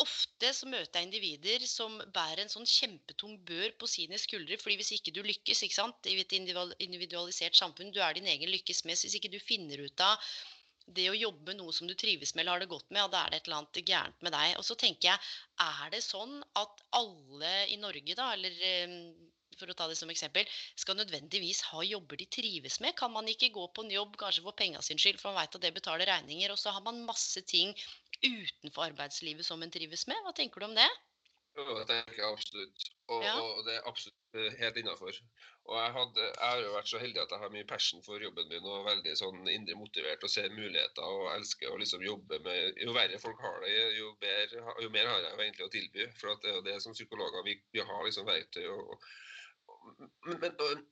[0.00, 4.56] Ofte så møter jeg individer som bærer en sånn kjempetung bør på sine skuldre.
[4.58, 8.50] fordi hvis ikke du lykkes ikke sant, i et individualisert samfunn, du er din egen
[8.50, 9.04] lykkes mest.
[9.04, 10.32] Hvis ikke du finner ut av
[10.86, 13.10] det å jobbe med noe som du trives med eller har det godt med, ja,
[13.12, 14.54] da er det et eller annet gærent med deg.
[14.58, 15.28] Og så tenker jeg,
[15.64, 18.96] er det sånn at alle i Norge, da, eller ehm,
[19.58, 20.48] for å ta det som eksempel,
[20.80, 22.96] skal nødvendigvis ha jobber de trives med?
[22.98, 25.58] Kan man ikke gå på en jobb kanskje for penga sin skyld, for man veit
[25.58, 27.74] at det betaler regninger, og så har man masse ting
[28.22, 30.20] utenfor arbeidslivet som en trives med?
[30.24, 30.88] Hva tenker du om det?
[31.58, 32.86] Jo, det tenker jeg absolutt.
[33.12, 33.34] Og, ja.
[33.40, 35.18] og det er absolutt eh, helt innafor.
[35.70, 38.22] Og jeg, hadde, jeg, har jo vært så heldig at jeg har mye passion for
[38.24, 42.40] jobben min og veldig sånn indre motivert og ser muligheter og elsker å liksom jobbe
[42.42, 46.08] med Jo verre folk har det, jo, bedre, jo mer har jeg egentlig å tilby.
[46.18, 49.06] For det er jo det som psykologer vi, vi har liksom verktøy og,
[49.70, 50.82] og, men, og,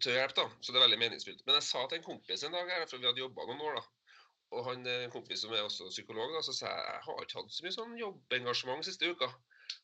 [0.00, 0.46] til hjelp, da.
[0.60, 1.42] Så det er veldig meningsfylt.
[1.46, 3.80] Men jeg sa til en kompis en dag her, for vi hadde jobba noen år,
[3.80, 4.16] da.
[4.50, 7.38] Og han en kompis som er også psykolog, da, så sa jeg jeg har ikke
[7.38, 9.28] hatt så mye sånn jobbengasjement siste uka.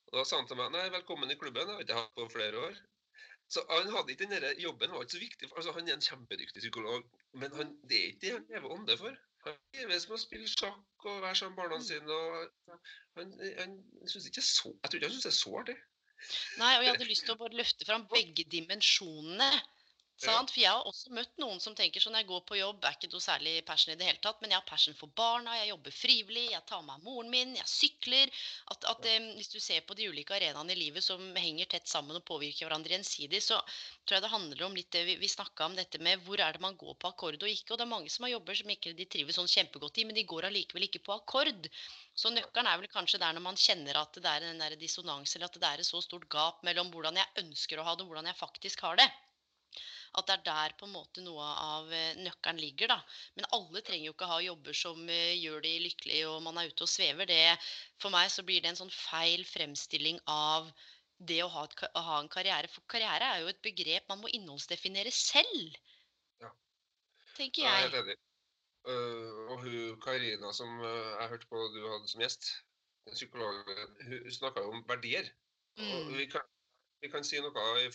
[0.06, 2.28] Og Da sa han til meg nei, velkommen i klubben, jeg har ikke hatt på
[2.32, 2.80] flere år.
[3.48, 5.48] Så han hadde ikke den Jobben var ikke så viktig.
[5.56, 8.96] altså Han er en kjempedyktig psykolog, men han, det er ikke det han lever ånde
[8.98, 9.18] for.
[9.46, 11.85] Han trives med å spille sjakk og være sammen med barna mm.
[11.87, 12.16] sine.
[12.16, 12.80] og
[13.18, 13.76] han, han
[14.11, 15.76] synes ikke så, Jeg tror ikke han syns det er så artig.
[16.59, 19.50] Nei, og jeg hadde lyst til å bare løfte fram begge dimensjonene.
[20.16, 20.48] Sant?
[20.48, 23.11] For jeg har også møtt noen som tenker sånn jeg går på jobb, er ikke
[23.12, 25.92] noe særlig passion i det hele tatt, men jeg har passion for barna, jeg jobber
[25.92, 28.33] frivillig, jeg tar med moren min, jeg sykler.
[28.72, 31.92] At, at eh, Hvis du ser på de ulike arenaene i livet som henger tett
[31.92, 33.61] sammen og påvirker hverandre gjensidig, så
[34.07, 36.57] tror jeg det handler om litt det vi, vi snakka om, dette med hvor er
[36.57, 37.74] det man går på akkord og ikke.
[37.74, 40.16] Og det er mange som har jobber som ikke de trives sånn kjempegodt i, men
[40.16, 41.68] de går allikevel ikke på akkord.
[42.16, 45.52] Så nøkkelen er vel kanskje der når man kjenner at det er en dissonans, eller
[45.52, 48.14] at det er et så stort gap mellom hvordan jeg ønsker å ha det, og
[48.14, 49.11] hvordan jeg faktisk har det
[50.16, 52.90] at det er der på en måte noe av eh, nøkkelen ligger.
[52.94, 52.98] da.
[53.37, 56.70] Men alle trenger jo ikke ha jobber som eh, gjør de lykkelige, og man er
[56.70, 57.29] ute og svever.
[57.29, 57.40] Det,
[58.02, 60.70] for meg så blir det en sånn feil fremstilling av
[61.31, 62.70] det å ha, et, å ha, en karriere.
[62.72, 65.76] For karriere er jo et begrep man må innholdsdefinere selv.
[66.42, 66.52] Ja.
[67.37, 67.72] Tenker jeg.
[67.72, 68.20] jeg er helt enig.
[68.87, 72.52] Uh, og hun Karina som uh, jeg hørte på du hadde som gjest,
[73.11, 75.26] psykologen, hun snakka om verdier.
[75.76, 76.12] Og Mm.
[76.16, 76.40] vi kan,
[77.02, 77.90] vi kan si noe i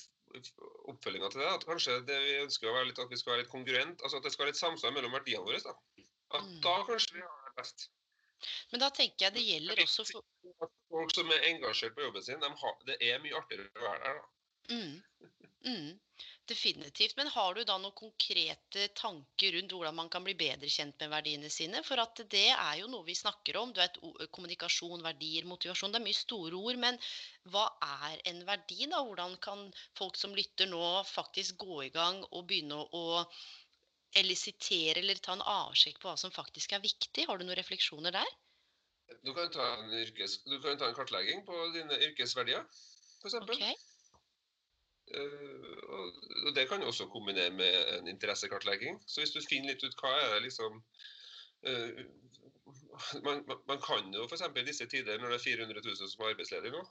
[0.92, 1.50] oppfølginga til det.
[1.56, 4.02] At kanskje det vi ønsker å være litt, at vi skal være litt kongruent.
[4.02, 5.60] Altså at det skal være litt samsvar mellom verdiene våre.
[5.66, 5.76] Da.
[6.38, 6.62] At Mm.
[6.62, 7.90] da kanskje vi har det best.
[8.72, 12.40] Men da tenker jeg det gjelder også for folk som er engasjert på jobben sin,
[12.42, 14.22] de har, det er mye artigere å være der.
[14.22, 14.76] da.
[14.76, 15.04] mm,
[15.66, 16.00] mm,
[16.52, 17.16] Definitivt.
[17.16, 21.12] Men har du da noen konkrete tanker rundt hvordan man kan bli bedre kjent med
[21.14, 21.80] verdiene sine?
[21.88, 23.72] For at det er jo noe vi snakker om.
[23.72, 24.00] Du vet,
[24.36, 25.94] kommunikasjon, verdier, motivasjon.
[25.94, 26.82] Det er mye store ord.
[26.82, 27.00] Men
[27.54, 29.00] hva er en verdi, da?
[29.06, 29.64] Hvordan kan
[30.00, 33.06] folk som lytter nå, faktisk gå i gang og begynne å
[34.20, 37.30] elisitere eller ta en avsjekk på hva som faktisk er viktig?
[37.30, 38.36] Har du noen refleksjoner der?
[39.24, 42.68] Du kan ta en, yrkes, du kan ta en kartlegging på dine yrkesverdier,
[43.22, 43.40] f.eks.
[43.44, 43.91] Ok.
[45.12, 45.80] Uh,
[46.48, 49.02] og det kan du også kombinere med en interessekartlegging.
[49.08, 50.78] Så hvis du finner litt ut hva er det liksom
[51.68, 52.04] uh,
[53.26, 54.44] man, man, kan jo f.eks.
[54.56, 56.84] i disse tider, når det er 400 000 som er arbeidsledige nå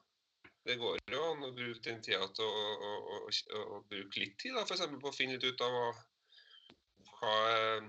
[0.68, 4.36] Det går jo an å bruke den tida til å, å, å, å, bruke litt
[4.42, 5.78] tid da, for på å finne litt ut av
[7.20, 7.88] hva eh,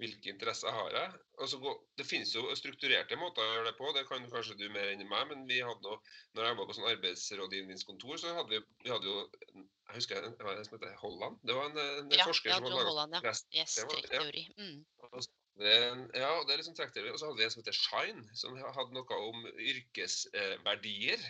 [0.00, 1.18] hvilke interesser har jeg?
[1.40, 4.66] Altså, gå- det finnes jo strukturerte måter å gjøre det på, det kan kanskje du
[4.72, 5.28] mer enn meg.
[5.30, 6.00] Men vi hadde noe,
[6.36, 9.18] når jeg var på sånn arbeidsrådgivningskontor, så hadde vi, vi hadde jo
[9.90, 11.38] Jeg husker en en som heter Holland.
[11.42, 13.32] Det var en, en Ja, forsker som hadde laga ja.
[13.58, 14.44] Yes, trekkteori.
[14.56, 14.84] Mm.
[16.14, 17.10] ja, det er liksom trekkteori.
[17.10, 21.26] Og så hadde vi en som heter Shine, som hadde noe om yrkesverdier.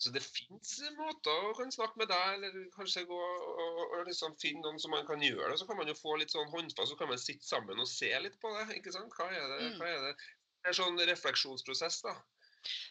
[0.00, 4.32] Så det fins måter å kan snakke med deg, eller kanskje gå og, og, liksom
[4.40, 5.58] finne noen som man kan gjøre det.
[5.60, 8.08] Så kan man jo få litt sånn håndfast, så kan man sitte sammen og se
[8.24, 8.78] litt på det.
[8.78, 9.12] ikke sant?
[9.18, 9.58] Hva er det?
[9.66, 9.76] Mm.
[9.82, 10.14] Hva er det?
[10.60, 12.16] Det er sånn refleksjonsprosess, da.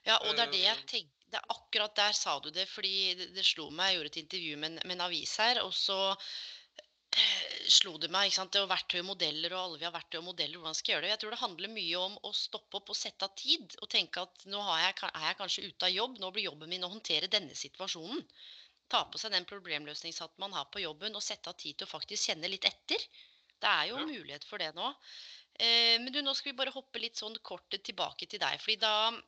[0.06, 2.63] Ja, og det er det jeg Eh, tenker det er Akkurat der sa du det,
[2.69, 3.91] fordi det, det slo meg.
[3.91, 5.98] Jeg gjorde et intervju med, en- med en avis her, og så
[7.73, 8.27] slo det meg.
[8.29, 10.60] ikke sant, Det er verktøy og modeller, og alle vi har verktøy og modeller.
[10.60, 11.12] Hvordan skal jeg gjøre det?
[11.13, 13.75] Jeg tror det handler mye om å stoppe opp og sette av tid.
[13.82, 16.69] Og tenke at nå har jeg, er jeg kanskje ute av jobb, nå blir jobben
[16.69, 18.23] min å håndtere denne situasjonen.
[18.89, 21.93] Ta på seg den problemløsningshatten man har på jobben, og sette av tid til å
[21.93, 23.03] faktisk kjenne litt etter.
[23.60, 24.05] Det er jo Ja.
[24.05, 24.93] mulighet for det nå.
[25.60, 28.60] Eh, men du, nå skal vi bare hoppe litt sånn kort tilbake til deg.
[28.62, 29.21] fordi da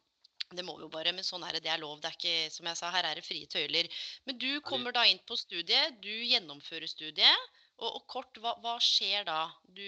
[0.52, 1.64] det må vi jo bare, men sånn er det.
[1.64, 2.02] Det er lov.
[2.02, 3.88] Det er ikke, som jeg sa, her er det frie tøyler.
[4.26, 6.02] Men du kommer da inn på studiet.
[6.04, 7.61] Du gjennomfører studiet.
[7.82, 9.40] Og, og kort, hva, hva skjer da?
[9.66, 9.82] Du,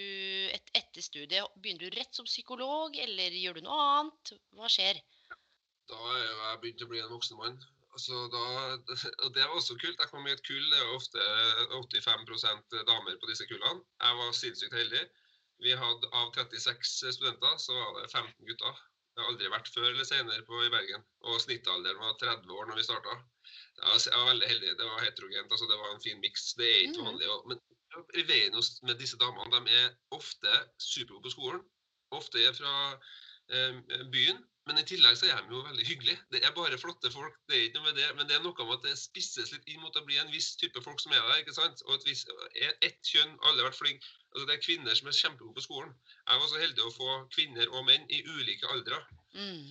[0.50, 4.32] et, etter studiet, begynner du rett som psykolog, eller gjør du noe annet?
[4.58, 4.98] Hva skjer?
[5.90, 7.58] Da er jeg begynt å bli en voksen mann.
[7.94, 8.40] Altså, da,
[9.24, 10.00] og det var også kult.
[10.00, 10.64] Jeg kom i et kull.
[10.72, 11.28] Det er ofte
[11.78, 13.84] 85% damer på disse kullene.
[14.02, 15.04] Jeg var sinnssykt heldig.
[15.62, 18.82] Vi hadde Av 36 studenter så var det 15 gutter.
[19.14, 21.04] Det har aldri vært før eller senere på, i Bergen.
[21.30, 23.14] Og snittalderen var 30 år når vi starta.
[23.78, 24.72] Jeg var, veldig heldig.
[24.80, 25.54] Det var heterogent.
[25.54, 26.48] altså Det var en fin miks.
[26.58, 27.06] Det er ikke Mhm.
[27.12, 27.30] vanlig.
[27.52, 27.62] Men
[28.20, 28.56] i veien
[28.88, 31.62] med disse damene, de er ofte supergode på skolen.
[32.14, 33.80] Ofte er fra eh,
[34.12, 34.42] byen.
[34.64, 36.20] Men i tillegg så er de jo veldig hyggelige.
[36.32, 37.34] Det er bare flotte folk.
[37.48, 39.66] det er ikke noe med det, Men det er noe med at det spisses litt
[39.68, 41.42] inn mot å bli en viss type folk som er der.
[41.42, 41.82] ikke sant?
[41.84, 42.24] Og et vis,
[42.88, 44.14] ett kjønn, alle har vært flinke.
[44.32, 45.92] Altså, det er kvinner som er kjempegode på skolen.
[46.16, 49.02] Jeg var så heldig å få kvinner og menn i ulike aldre.
[49.36, 49.68] Mm.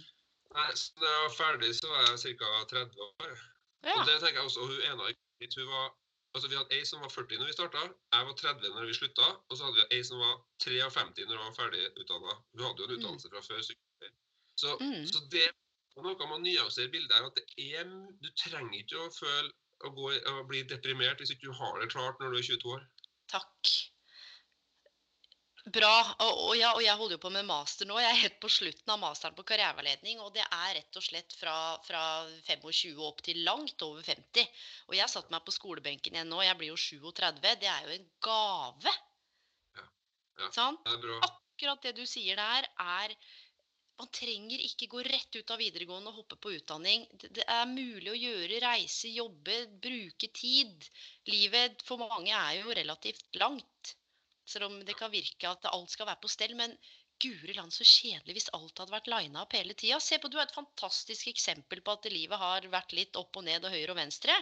[0.77, 2.53] Så Da jeg var ferdig, så var jeg ca.
[2.75, 3.43] 30 år.
[3.83, 3.97] Ja.
[3.97, 5.89] Og det tenker jeg også, og hun ene hun var
[6.33, 7.81] Altså, Vi hadde ei som var 40 når vi starta,
[8.13, 9.27] jeg var 30 når vi slutta.
[9.49, 12.33] Og så hadde vi ei som var 53 når hun var ferdig utdanna.
[12.53, 12.97] Hun hadde jo en Mm.
[12.97, 13.61] utdannelse fra før.
[14.57, 15.05] Så, Mm.
[15.07, 15.53] så det er
[16.01, 17.25] noe med å nyansere bildet her.
[17.25, 17.83] at det er,
[18.21, 19.51] Du trenger ikke å føle
[19.85, 22.69] å, gå, å bli deprimert hvis ikke du har det klart når du er 22
[22.73, 22.87] år.
[23.29, 23.92] Takk.
[25.63, 25.93] Bra.
[26.19, 27.95] Og, og, ja, og jeg holder jo på med master nå.
[28.01, 30.19] Jeg er helt på slutten av masteren på karriereveiledning.
[30.25, 31.55] Og det er rett og slett fra,
[31.87, 32.01] fra
[32.49, 34.49] 25 opp til langt over 50.
[34.89, 36.41] Og jeg satte meg på skolebenken igjen nå.
[36.43, 37.39] Jeg blir jo 37.
[37.63, 38.97] Det er jo en gave.
[39.79, 39.87] Ja,
[40.43, 40.67] ja.
[40.67, 41.15] Er.
[41.29, 43.15] Akkurat det du sier der, er
[44.01, 47.05] man trenger ikke gå rett ut av videregående og hoppe på utdanning.
[47.13, 50.87] Det, det er mulig å gjøre, reise, jobbe, bruke tid.
[51.29, 53.93] Livet for mange er jo relativt langt.
[54.45, 56.55] Selv om det kan virke at alt skal være på stell.
[56.59, 56.75] Men
[57.23, 59.99] guri land så kjedelig hvis alt hadde vært lina opp hele tida.
[60.03, 63.45] Se på, du er et fantastisk eksempel på at livet har vært litt opp og
[63.47, 64.35] ned og høyre og venstre.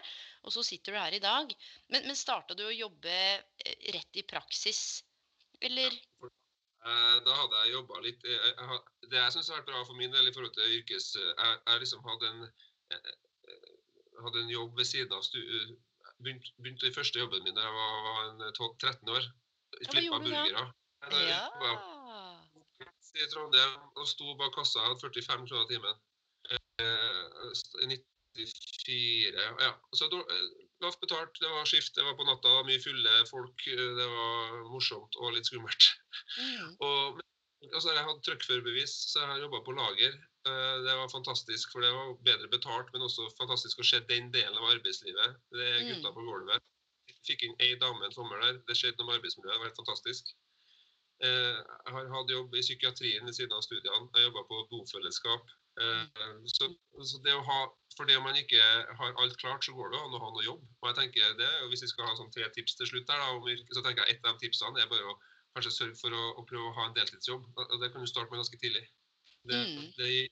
[0.45, 1.53] Og så sitter du her i dag.
[1.93, 5.03] Men, men starta du å jobbe eh, rett i praksis?
[5.61, 5.97] Eller?
[6.23, 9.99] Eh, Da hadde jeg jobba litt eh, jeg, Det jeg syns har vært bra for
[9.99, 11.13] min del i forhold til yrkes...
[11.19, 12.49] Jeg, jeg liksom hadde en,
[14.25, 15.25] hadde en jobb ved siden av
[16.21, 19.23] Begynte, begynte i første jobben min da jeg var, var en 12, 13 år.
[19.89, 20.65] Flippa burgere.
[21.11, 21.73] Ja.
[23.21, 24.79] I Trondheim og sto bak kassa.
[24.79, 25.97] Jeg hadde 45 kroner timen.
[26.79, 27.23] Eh,
[27.83, 27.99] I
[28.35, 29.73] 94 Ja.
[29.97, 30.45] Så eh,
[30.81, 31.35] lavt betalt.
[31.41, 33.67] Det var skift, det var på natta, mye fulle folk.
[33.67, 35.89] eh, Det var morsomt og litt skummelt.
[36.39, 36.75] Mm.
[36.79, 37.19] Og,
[37.73, 40.15] altså jeg hadde trøkkførerbevis, så jeg har jobba på lager.
[40.47, 44.31] Eh, det var fantastisk, for det var bedre betalt, men også fantastisk å se den
[44.33, 45.35] delen av arbeidslivet.
[45.51, 46.15] Det er gutta Mm.
[46.15, 46.63] på gulvet.
[47.27, 48.59] Fikk inn ei dame en sommer der.
[48.67, 49.53] Det skjedde noe med arbeidsmiljøet.
[49.53, 50.31] Det var helt fantastisk.
[51.21, 54.07] Eh, Jeg har hatt jobb i psykiatrien ved siden av studiene.
[54.15, 55.43] Jeg jobba på bofellesskap.
[55.81, 56.05] Eh,
[56.49, 56.67] Så,
[57.07, 57.59] så det å ha,
[57.97, 58.61] Fordi om man ikke
[58.97, 60.63] har alt klart, så går det an å ha noe jobb.
[60.81, 63.19] Og jeg tenker det, og Hvis vi skal ha sånn tre tips til slutt, der,
[63.19, 65.17] da, om yrke, så tenker jeg et av de tipsene er bare å
[65.55, 67.43] kanskje sørge for å, å prøve å ha en deltidsjobb.
[67.57, 68.87] Og Det kan du starte med ganske tidlig.
[69.43, 69.91] Det, Mm.
[69.97, 70.29] det gir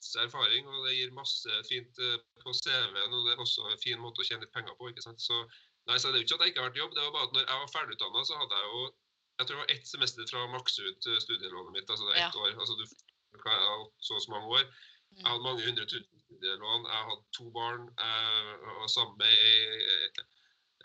[0.00, 3.12] masse erfaring, og det gir masse fint eh, på CV-en.
[3.12, 4.88] Og det er også en fin måte å tjene litt penger på.
[4.88, 5.20] ikke sant?
[5.20, 5.42] Så,
[5.88, 7.14] nei, så det er jo ikke at jeg ikke har vært i jobb, det var
[7.16, 8.82] bare at når jeg var ferdigutdanna, så hadde jeg jo
[9.40, 11.88] jeg tror det var ett semester fra å makse ut eh, studielånet mitt.
[11.90, 12.84] altså det er ett år, altså du
[13.40, 14.64] hva er det, så og så mange år.
[15.16, 16.84] Jeg hadde mange hundre tusen studielån.
[16.90, 17.86] Jeg hadde to barn.
[17.98, 20.10] Jeg var sammen med ei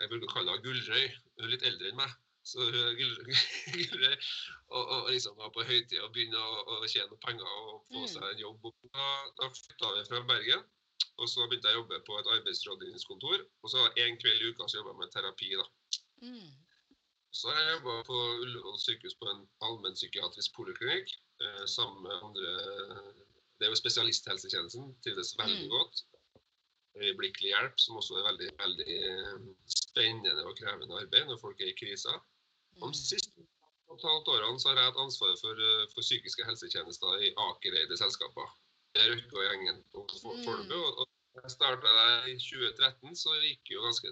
[0.00, 1.04] jeg bruker å kalle henne Gullrøy.
[1.36, 2.14] Hun er litt eldre enn meg.
[2.46, 2.64] Så
[3.00, 4.16] Gullrøy.
[4.72, 8.08] Og, og liksom var på høytid og begynne å, å tjene penger og få Mm.
[8.14, 8.66] seg en jobb.
[8.96, 9.06] Da,
[9.42, 10.64] da flytta vi fra Bergen.
[11.16, 13.44] Og så begynte jeg å jobbe på et arbeidsrådgivningskontor.
[13.64, 15.50] Og så en kveld i uka så jobba jeg med terapi.
[15.56, 15.66] da.
[16.22, 16.50] Mm.
[17.36, 22.52] Så har jeg jobba på Ullevål sykehus på en allmennpsykiatrisk poliklinikk eh, sammen med andre
[23.56, 24.90] Det er jo spesialisthelsetjenesten.
[25.04, 25.72] Trives veldig Mm.
[25.72, 26.02] godt.
[26.96, 31.72] Øyeblikkelig hjelp, som også er veldig, veldig eh, spennende og krevende arbeid når folk er
[31.72, 32.20] i kriser.
[32.84, 37.24] Om siste et halvt årene så har jeg hatt ansvaret for, eh, for psykiske helsetjenester
[37.24, 38.48] i Aker-eide selskaper.
[38.96, 40.06] Det er Røkke og gjengen på
[40.44, 40.80] Fornebu.
[40.80, 40.96] Mm.
[41.02, 44.08] Og- jeg starta der i 2013, så gikk det jo ganske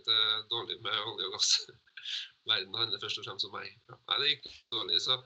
[0.52, 1.54] dårlig med olje og gass.
[2.50, 3.70] Verden handler først og fremst om meg.
[3.88, 5.16] Ja, nei, det gikk dårlig, så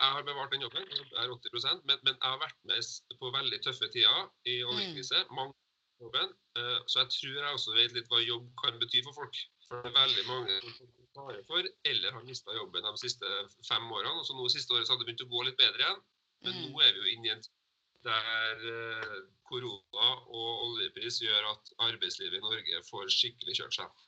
[0.00, 0.88] jeg har bevart den jobben.
[0.90, 2.90] Jeg er 80% men, men jeg har vært med
[3.22, 5.22] på veldig tøffe tider i oljekrise.
[5.30, 5.54] Mange
[6.02, 6.34] jobben.
[6.58, 9.36] eh, Så jeg tror jeg også vet litt hva jobb kan bety for folk.
[9.68, 13.30] For det er veldig mange som tar for, eller har mista jobben de siste
[13.70, 14.18] fem årene.
[14.18, 16.02] Og så nå siste året så hadde det begynt å gå litt bedre igjen.
[16.42, 16.72] Men Mm.
[16.72, 17.52] nå er vi jo inne i en tid
[18.06, 19.16] der eh,
[19.48, 24.06] korona og oljepris gjør at arbeidslivet i Norge får skikkelig kjørt seg.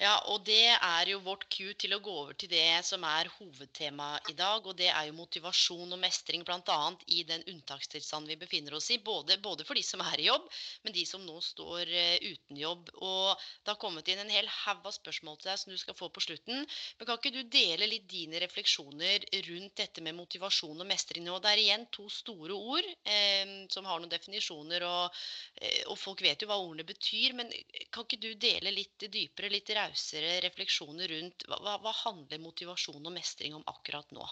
[0.00, 3.28] Ja, og det er jo vårt cue til å gå over til det som er
[3.36, 6.78] hovedtemaet i dag, og det er jo motivasjon og mestring, bl.a.
[7.06, 8.98] i den unntakstilstanden vi befinner oss i.
[9.04, 10.48] Både, både for de som er i jobb,
[10.82, 12.90] men de som nå står eh, uten jobb.
[12.98, 15.98] Og det har kommet inn en hel haug av spørsmål til deg som du skal
[15.98, 16.66] få på slutten.
[16.98, 21.38] Men kan ikke du dele litt dine refleksjoner rundt dette med motivasjon og mestring nå?
[21.42, 25.22] Det er igjen to store ord eh, som har noen definisjoner, og,
[25.60, 27.38] eh, og folk vet jo hva ordene betyr.
[27.38, 27.52] Men
[27.92, 33.14] kan ikke du dele litt dypere, litt rausere refleksjoner rundt hva, hva, handler motivasjon og
[33.14, 34.26] mestring om akkurat nå,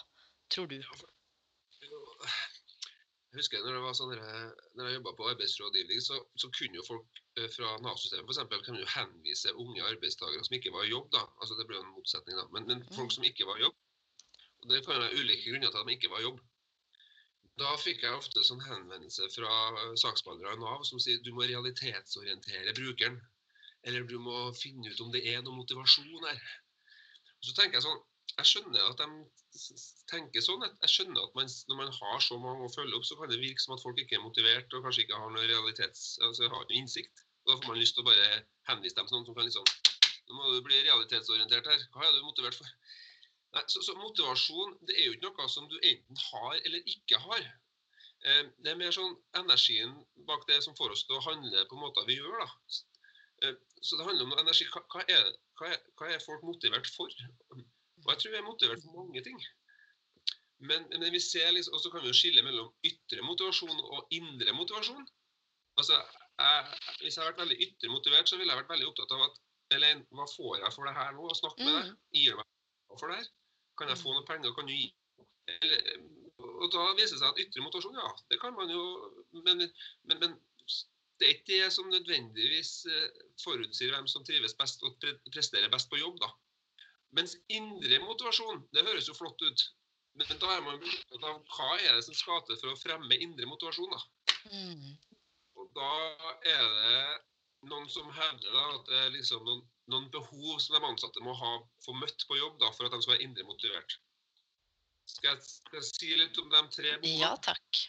[0.53, 0.77] tror du?
[3.31, 4.13] Jeg husker når, det var sånn,
[4.75, 8.81] når jeg jobba på arbeidsrådgivning, så, så kunne jo folk eh, fra Nav-systemet eksempel, kunne
[8.81, 11.07] jo henvise unge arbeidstakere som ikke var i jobb.
[11.15, 12.43] da, altså Det ble jo en motsetning, da.
[12.51, 13.77] Men, men folk som ikke var i jobb.
[14.61, 16.43] og Det kan være ulike grunner til at de ikke var i jobb.
[17.61, 21.47] Da fikk jeg ofte sånn henvendelse fra eh, saksbehandlere i Nav som sier du må
[21.47, 23.21] realitetsorientere brukeren.
[23.87, 26.41] Eller du må finne ut om det er noe motivasjon her.
[27.41, 29.07] Så tenker jeg sånn, jeg skjønner at de
[30.11, 30.63] tenker sånn.
[30.83, 33.41] Jeg skjønner at man, når man har så mange å følge opp, så kan det
[33.41, 36.63] virke som at folk ikke er motivert og kanskje ikke har noe realitets, altså har
[36.63, 37.25] noe innsikt.
[37.43, 38.29] Og Da får man lyst til å bare
[38.69, 39.71] henvise dem til noen som kan liksom
[40.31, 41.81] Nå må du bli realitetsorientert her.
[41.91, 42.69] Hva er du motivert for?
[43.51, 47.19] Nei, så, så motivasjon det er jo ikke noe som du enten har eller ikke
[47.19, 47.41] har.
[48.23, 49.91] Eh, det er mer sånn energien
[50.29, 52.45] bak det som får oss til å handle på måter vi gjør.
[52.45, 52.47] da.
[53.45, 54.67] Eh, Så det handler om energi.
[54.69, 57.09] Hva, er, hva, er, hva er folk motivert for?
[57.49, 59.39] Og jeg tror jeg er motivert for mange ting.
[60.61, 64.13] Men, men vi ser liksom, og så kan vi jo skille mellom ytre motivasjon og
[64.13, 65.07] indre motivasjon.
[65.81, 65.97] Altså,
[66.37, 69.25] jeg, Hvis jeg har vært veldig ytre motivert, så ville jeg vært veldig opptatt av
[69.25, 69.41] at
[69.73, 71.25] Elaine, hva får jeg for det her nå?
[71.25, 71.89] Og snakke med deg.
[71.89, 71.99] Mm.
[72.19, 72.47] Gir du meg
[72.91, 73.29] noe for det her?
[73.81, 74.53] Kan jeg få noe penger?
[74.57, 74.89] Kan du gi?
[75.57, 75.91] Eller,
[76.37, 78.83] og da viser det seg at ytre motivasjon, ja, det kan man jo
[79.33, 79.65] Men,
[80.05, 80.35] men, men
[81.21, 84.97] det er ikke det som nødvendigvis eh, forutsier hvem som trives best og
[85.29, 86.31] presterer best på jobb, da.
[87.13, 89.63] Mens indre motivasjon, det høres jo flott ut.
[90.17, 93.19] Men da er man opptatt av hva er det som skal til for å fremme
[93.23, 94.01] indre motivasjon, da.
[94.49, 94.87] Mm.
[95.61, 95.91] Og da
[96.49, 97.03] er det
[97.69, 99.61] noen som hevder da at det er liksom noen,
[99.93, 103.03] noen behov som de ansatte må ha få møtt på jobb da, for at de
[103.03, 103.97] skal være indre motivert.
[105.11, 107.21] Skal jeg, skal jeg si litt om de tre behovene?
[107.21, 107.83] Ja takk.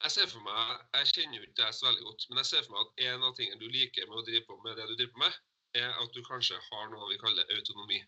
[0.00, 2.64] Jeg ser for meg, jeg kjenner jo ikke deg så veldig godt, men jeg ser
[2.64, 4.94] for meg at en av tingene du liker med å drive på med det du
[4.96, 5.38] driver på med,
[5.80, 8.00] er at du kanskje har noe vi kaller autonomi.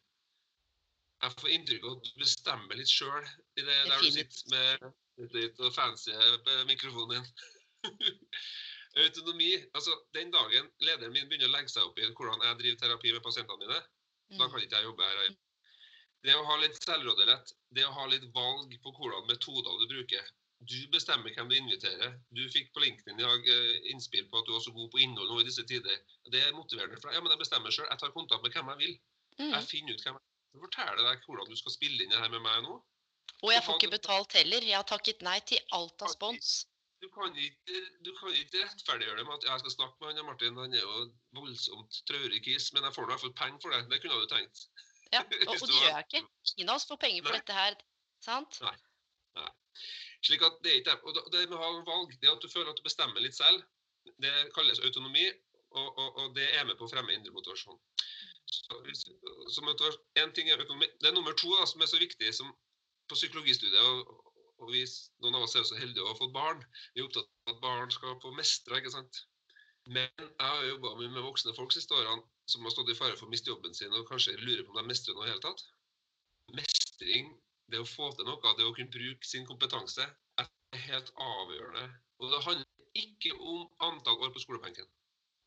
[1.23, 3.27] Jeg får inntrykk av at du bestemmer litt sjøl
[3.61, 7.29] i det der du sitter med litt fancy eh, mikrofonen din.
[9.05, 9.53] autonomi.
[9.77, 13.15] Altså, den dagen lederen min begynner å legge seg opp i hvordan jeg driver terapi
[13.15, 13.81] med pasientene mine,
[14.33, 14.51] da Mm.
[14.51, 15.35] kan ikke jeg jobbe her.
[16.25, 20.31] Det å ha litt selvråderett, det å ha litt valg på hvordan metoder du bruker.
[20.71, 22.13] Du bestemmer hvem du inviterer.
[22.31, 24.91] Du fikk på linken din i dag eh, innspill på at du er så god
[24.93, 25.97] på innhold nå i disse tider.
[26.31, 27.19] Det er motiverende for deg.
[27.19, 27.89] Ja, men jeg bestemmer sjøl.
[27.91, 28.95] Jeg tar kontakt med hvem jeg vil.
[29.41, 29.49] Mm.
[29.57, 30.63] Jeg finner ut hvem jeg vil.
[30.67, 32.77] forteller deg hvordan du skal spille inn det her med meg nå.
[33.43, 34.69] Og jeg får ikke betalt heller.
[34.69, 36.53] Jeg har takket nei til alt av spons.
[37.03, 40.29] Du kan ikke, du kan ikke rettferdiggjøre det med at jeg skal snakke med han
[40.29, 40.61] Martin.
[40.63, 43.75] Han er jo voldsomt traurig kis, men jeg får nå i hvert fall penger for
[43.75, 43.81] det.
[43.91, 44.63] Det kunne du tenkt.
[45.11, 46.23] Ja, og, og det gjør jeg ikke.
[46.55, 47.41] Ingen av oss får penger for Nei.
[47.43, 47.81] dette her.
[48.23, 48.61] Sant?
[50.23, 52.79] Slik at det ikke og det med å ha valg, det at du føler at
[52.79, 53.63] du bestemmer litt selv,
[54.23, 55.25] det kalles autonomi,
[55.73, 57.79] og, og, og det er med på å fremme indre motivasjon.
[58.53, 58.79] Så,
[59.55, 60.89] så en ting er autonomi.
[61.01, 62.53] Det er nummer to da, som er så viktig som
[63.11, 63.81] på psykologistudiet.
[63.81, 64.85] og, og vi,
[65.25, 66.63] Noen av oss er jo så heldige å ha fått barn.
[66.95, 68.79] Vi er opptatt av at barn skal få mestre.
[68.79, 69.23] ikke sant?
[69.91, 73.17] Men jeg har jobba mye med voksne folk siste årene som har stått i fare
[73.19, 75.35] for å miste jobben sin og kanskje lurer på om de mestrer noe i det
[75.35, 75.65] hele tatt.
[76.59, 77.33] Mestring
[77.73, 80.07] det å få til noe, det å kunne bruke sin kompetanse,
[80.41, 80.49] er
[80.89, 81.87] helt avgjørende.
[82.21, 84.89] Og det handler ikke om antall år på skolebenken.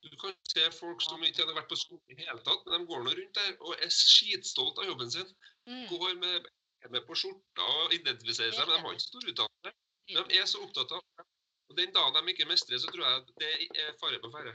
[0.05, 2.89] Du kan se folk som ikke hadde vært på skolen i hele tatt, men de
[2.91, 5.31] går nå rundt der og er skitstolt av jobben sin.
[5.65, 5.87] Mm.
[5.89, 6.49] Går med,
[6.93, 9.73] med på skjorta og identifiserer seg, men de har ikke stor utdannelse.
[10.11, 11.25] De er så opptatt av det.
[11.71, 13.51] Og Den dagen de ikke mestrer, så tror jeg at det
[13.81, 14.53] er fare på ferde.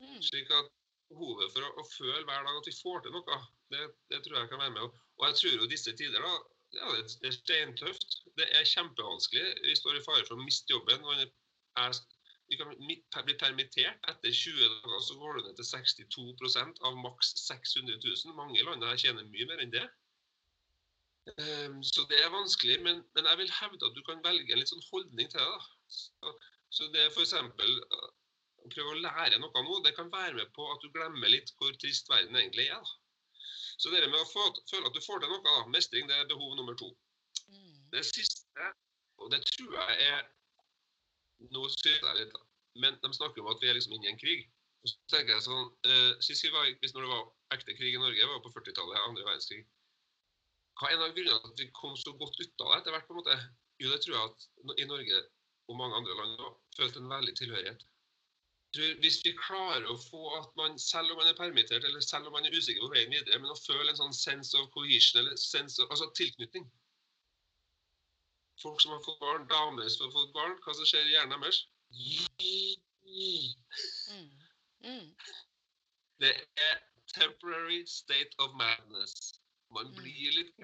[0.00, 0.20] Mm.
[0.24, 0.72] Slik at
[1.12, 3.40] behovet for å, å føle hver dag at vi får til noe,
[3.72, 4.96] det, det tror jeg kan være med.
[5.20, 8.20] Og jeg tror jo disse tider, da, ja, det, er steintøft.
[8.38, 9.46] Det er kjempevanskelig.
[9.64, 11.04] Vi står i fare for å miste jobben.
[11.14, 11.30] Er,
[11.82, 12.00] er,
[12.50, 12.72] vi kan
[13.26, 14.00] bli permittert.
[14.10, 16.58] Etter 20 dager så går du ned til 62
[16.88, 18.36] av maks 600 000.
[18.38, 19.86] Mange land her tjener mye mer enn det.
[21.26, 24.60] Um, så det er vanskelig, men, men jeg vil hevde at du kan velge en
[24.60, 25.64] litt sånn holdning til det.
[25.90, 26.36] Så,
[26.76, 27.34] så det f.eks.
[27.34, 31.50] å prøve å lære noe nå, det kan være med på at du glemmer litt
[31.58, 32.78] hvor trist verden egentlig er.
[32.78, 32.94] da.
[33.76, 36.28] Så det med å få, føle at du får til noe, da, mestring, det er
[36.30, 36.88] behov nummer to.
[37.52, 37.78] Mm.
[37.92, 38.72] Det siste,
[39.20, 40.24] og det tror jeg er
[41.52, 42.40] Nå syter jeg litt, da.
[42.80, 44.46] Men de snakker om at vi er liksom inne i en krig.
[44.80, 47.92] Og så tenker jeg sånn, eh, Sist vi var, hvis når det var ekte krig
[47.92, 49.66] i Norge, var på 40-tallet, andre verdenskrig.
[50.80, 52.96] Hva er en av grunnene til at vi kom så godt ut av det etter
[52.96, 53.06] hvert?
[53.08, 53.36] på en måte?
[53.82, 55.20] Jo, det tror jeg at i Norge
[55.68, 57.84] og mange andre land også, følte en veldig tilhørighet.
[58.76, 62.28] Tror Hvis vi klarer å få at man, selv om man er permittert eller selv
[62.28, 65.20] om man er usikker på veien videre, men å føle en sånn sense of cohesion,
[65.22, 66.66] eller sense of, altså tilknytning
[68.62, 71.42] Folk som har fått barn, damer som har fått barn, hva som skjer i hjernen
[71.44, 71.58] deres?
[73.06, 73.50] Mm.
[74.86, 75.10] Mm.
[76.22, 76.32] Det
[76.64, 76.78] er
[77.12, 79.36] temporary state of madness.
[79.70, 79.96] Man Mm.
[80.00, 80.54] blir litt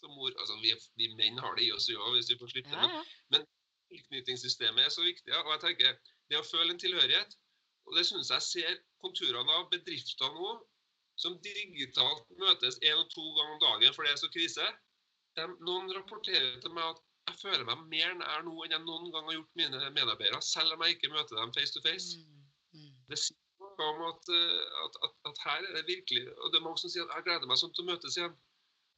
[0.00, 0.32] som mor.
[0.40, 2.72] Altså, vi, vi menn har det i oss òg, hvis vi får slippe.
[2.72, 3.44] Ja, men
[3.92, 5.28] tilknytningssystemet er så viktig.
[5.28, 5.98] ja, og jeg tenker,
[6.30, 7.36] Det å føle en tilhørighet,
[7.84, 10.52] og det synes jeg ser konturene av bedrifter nå,
[11.20, 14.66] som digitalt møtes én og to ganger om dagen for det er så krise.
[15.38, 19.12] De, noen rapporterer til meg at jeg føler meg mer nær nå enn jeg noen
[19.12, 22.18] gang har gjort mine medarbeidere, selv om jeg ikke møter dem face to face.
[22.18, 22.42] Mm.
[22.74, 22.90] Mm.
[23.10, 26.58] Det sier noe om at, eh, at, at, at her er det virkelig Og det
[26.58, 28.36] er mange som sier at jeg gleder meg sånn til å møtes igjen.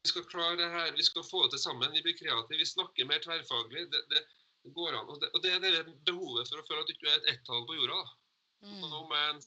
[0.05, 1.95] Vi skal klare det her, vi skal få det til sammen.
[1.95, 3.87] Vi blir kreative, vi snakker mer tverrfaglig.
[3.93, 4.23] Det, det,
[4.67, 5.09] det går an.
[5.13, 7.31] Og det, og det er det behovet for å føle at du ikke er et
[7.35, 8.03] ett-tall på jorda.
[8.03, 8.26] da.
[8.67, 8.83] Mm.
[8.91, 9.43] Nå med en,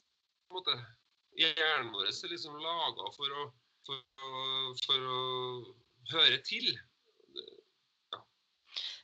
[0.48, 0.84] på en
[1.38, 3.34] Hjernen vår er liksom laga for,
[3.86, 4.00] for,
[4.84, 5.20] for å
[6.10, 6.66] høre til.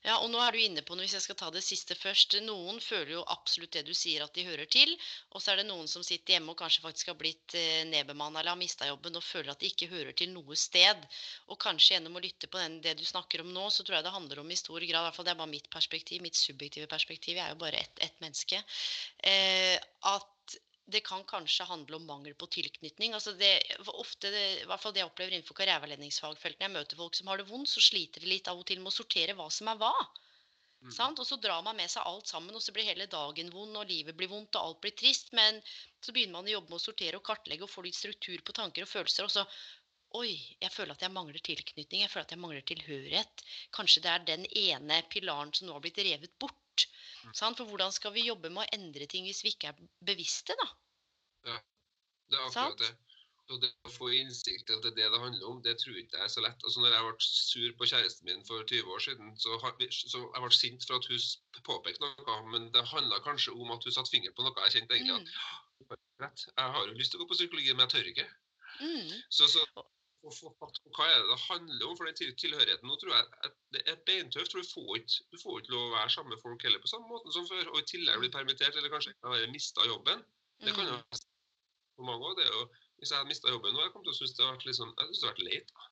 [0.07, 2.77] Ja, og nå er du inne på, hvis jeg skal ta det siste først, noen
[2.79, 4.93] føler jo absolutt det du sier at de hører til,
[5.35, 8.39] og så er det noen som sitter hjemme og kanskje faktisk har blitt eh, nedbemanna
[8.39, 11.03] eller har mista jobben og føler at de ikke hører til noe sted.
[11.51, 14.07] Og kanskje gjennom å lytte på den, det du snakker om nå, så tror jeg
[14.07, 16.39] det handler om i stor grad, i hvert fall det er bare mitt perspektiv, mitt
[16.39, 18.63] subjektive perspektiv, jeg er jo bare ett et menneske,
[19.27, 19.75] eh,
[20.07, 23.15] at det kan kanskje handle om mangel på tilknytning.
[23.17, 23.51] Altså det,
[23.91, 27.31] ofte, det, i hvert fall det jeg opplever innenfor karriereveiledningsfagfeltet, når jeg møter folk som
[27.31, 29.73] har det vondt, så sliter de litt av og til med å sortere hva som
[29.73, 29.93] er hva.
[30.85, 30.93] Mm.
[30.95, 31.23] Sant?
[31.23, 33.91] Og så drar man med seg alt sammen, og så blir hele dagen vond, og
[33.91, 35.33] livet blir vondt, og alt blir trist.
[35.35, 35.59] Men
[35.99, 38.55] så begynner man å jobbe med å sortere og kartlegge og få litt struktur på
[38.55, 39.27] tanker og følelser.
[39.27, 39.47] Og så
[40.17, 43.43] Oi, jeg føler at jeg mangler tilknytning, jeg føler at jeg mangler tilhørighet.
[43.75, 46.57] Kanskje det er den ene pilaren som nå har blitt revet bort.
[47.35, 47.59] Sant?
[47.59, 50.69] For hvordan skal vi jobbe med å endre ting hvis vi ikke er bevisste, da?
[51.51, 51.59] Ja,
[52.31, 52.95] Det er akkurat det.
[53.47, 55.95] Og det å få innsikt i at det er det det handler om, det tror
[55.95, 56.65] jeg ikke er så lett.
[56.67, 60.23] Altså når jeg ble sur på kjæresten min for 20 år siden, så, har så
[60.25, 63.95] jeg ble sint for at hun påpekte noe, men det handla kanskje om at hun
[63.95, 65.31] satte fingeren på noe jeg kjente egentlig at
[65.77, 66.33] Mm.
[66.57, 68.27] jeg har jo lyst til å gå på psykologi, men jeg tør ikke.
[68.81, 69.11] Mm.
[69.31, 69.63] Så, så
[70.25, 73.13] å få fatt på hva er det det handler om for den tilhørigheten nå, tror
[73.15, 74.55] jeg at det er beintøft.
[74.55, 76.93] For du får ikke, du får ikke lov å være sammen med folk heller på
[76.93, 77.71] samme måte som før.
[77.75, 80.25] Og i tillegg bli permittert eller kanskje kan mista jobben.
[80.65, 81.21] Det kan jo være
[81.97, 82.81] for mange òg.
[82.97, 84.79] Hvis jeg hadde mista jobben nå, jeg kom til å synes det har vært litt
[84.81, 85.73] sånn, jeg synes det har vært leit.
[85.75, 85.91] da.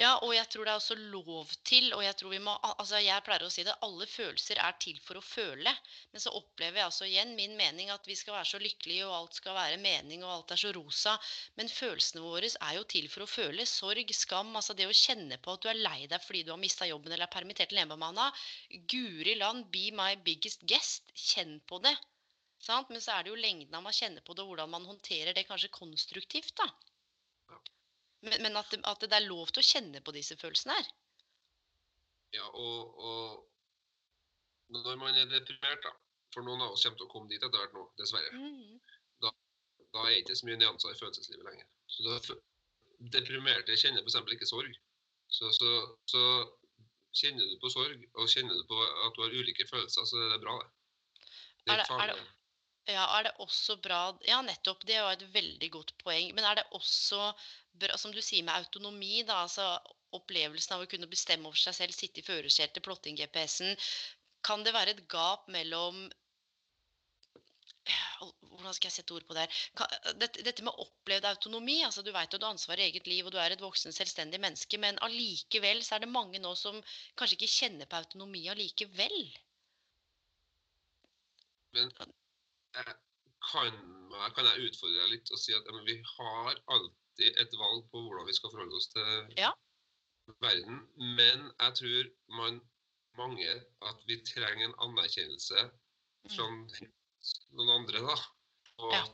[0.00, 3.00] Ja, og jeg tror det er også lov til, og jeg tror vi må Altså,
[3.02, 5.72] jeg pleier å si det, alle følelser er til for å føle.
[6.12, 9.16] Men så opplever jeg altså igjen min mening at vi skal være så lykkelige, og
[9.16, 11.16] alt skal være mening, og alt er så rosa.
[11.60, 13.66] Men følelsene våre er jo til for å føle.
[13.68, 16.62] Sorg, skam, altså det å kjenne på at du er lei deg fordi du har
[16.62, 18.30] mista jobben eller er permittert eller hjemmebemanna.
[18.94, 21.12] Guri land, be my biggest guest.
[21.28, 21.94] Kjenn på det.
[22.62, 22.88] Sant?
[22.94, 25.36] Men så er det jo lengden av å kjenne på det, og hvordan man håndterer
[25.36, 26.70] det kanskje konstruktivt, da.
[28.22, 30.90] Men, men at, det, at, det, er lov til å kjenne på disse følelsene her.
[32.36, 35.92] Ja, og, og når man er deprimert, da
[36.32, 38.30] For noen av oss kommer til å komme dit etter hvert nå, dessverre.
[38.32, 38.78] Mm.
[39.20, 39.32] Da,
[39.82, 41.66] da, er det ikke så mye nyanser i følelseslivet lenger.
[41.92, 42.38] Så da,
[43.12, 44.16] Deprimerte kjenner f.eks.
[44.36, 44.78] ikke sorg.
[45.32, 45.72] Så, så,
[46.08, 46.22] så,
[47.18, 50.30] kjenner du på sorg, og kjenner du på at du har ulike følelser, så er
[50.32, 50.70] det bra, det.
[51.66, 54.86] Det er, er, det, ja, er det også bra Ja, nettopp.
[54.88, 56.32] Det var et veldig godt poeng.
[56.34, 57.28] Men er det også
[58.00, 59.66] som du sier med autonomi, da, altså
[60.16, 63.76] opplevelsen av å kunne bestemme over seg selv, sitte i førersetet, plotte inn GPS-en,
[64.46, 66.08] kan det være et gap mellom
[68.62, 70.12] hvordan skal jeg sette ord på det her?
[70.20, 71.80] Dette, med opplevd autonomi.
[71.82, 73.94] altså Du vet at du har ansvar i eget liv, og du er et voksen,
[73.94, 74.78] selvstendig menneske.
[74.78, 76.78] Men allikevel så er det mange nå som
[77.18, 79.18] kanskje ikke kjenner på autonomi allikevel.
[81.74, 81.96] Men jeg
[83.50, 83.78] kan,
[84.36, 86.60] kan jeg utfordre deg litt og si at vi har
[87.12, 89.52] alltid et valg på hvordan vi skal forholde oss til ja.
[90.40, 90.80] verden.
[90.96, 92.60] Men jeg tror man,
[93.16, 93.48] mange
[93.82, 95.70] at vi trenger en anerkjennelse
[96.32, 96.68] fra mm.
[97.52, 98.00] noen andre.
[98.00, 98.16] da.
[98.78, 99.04] Og ja.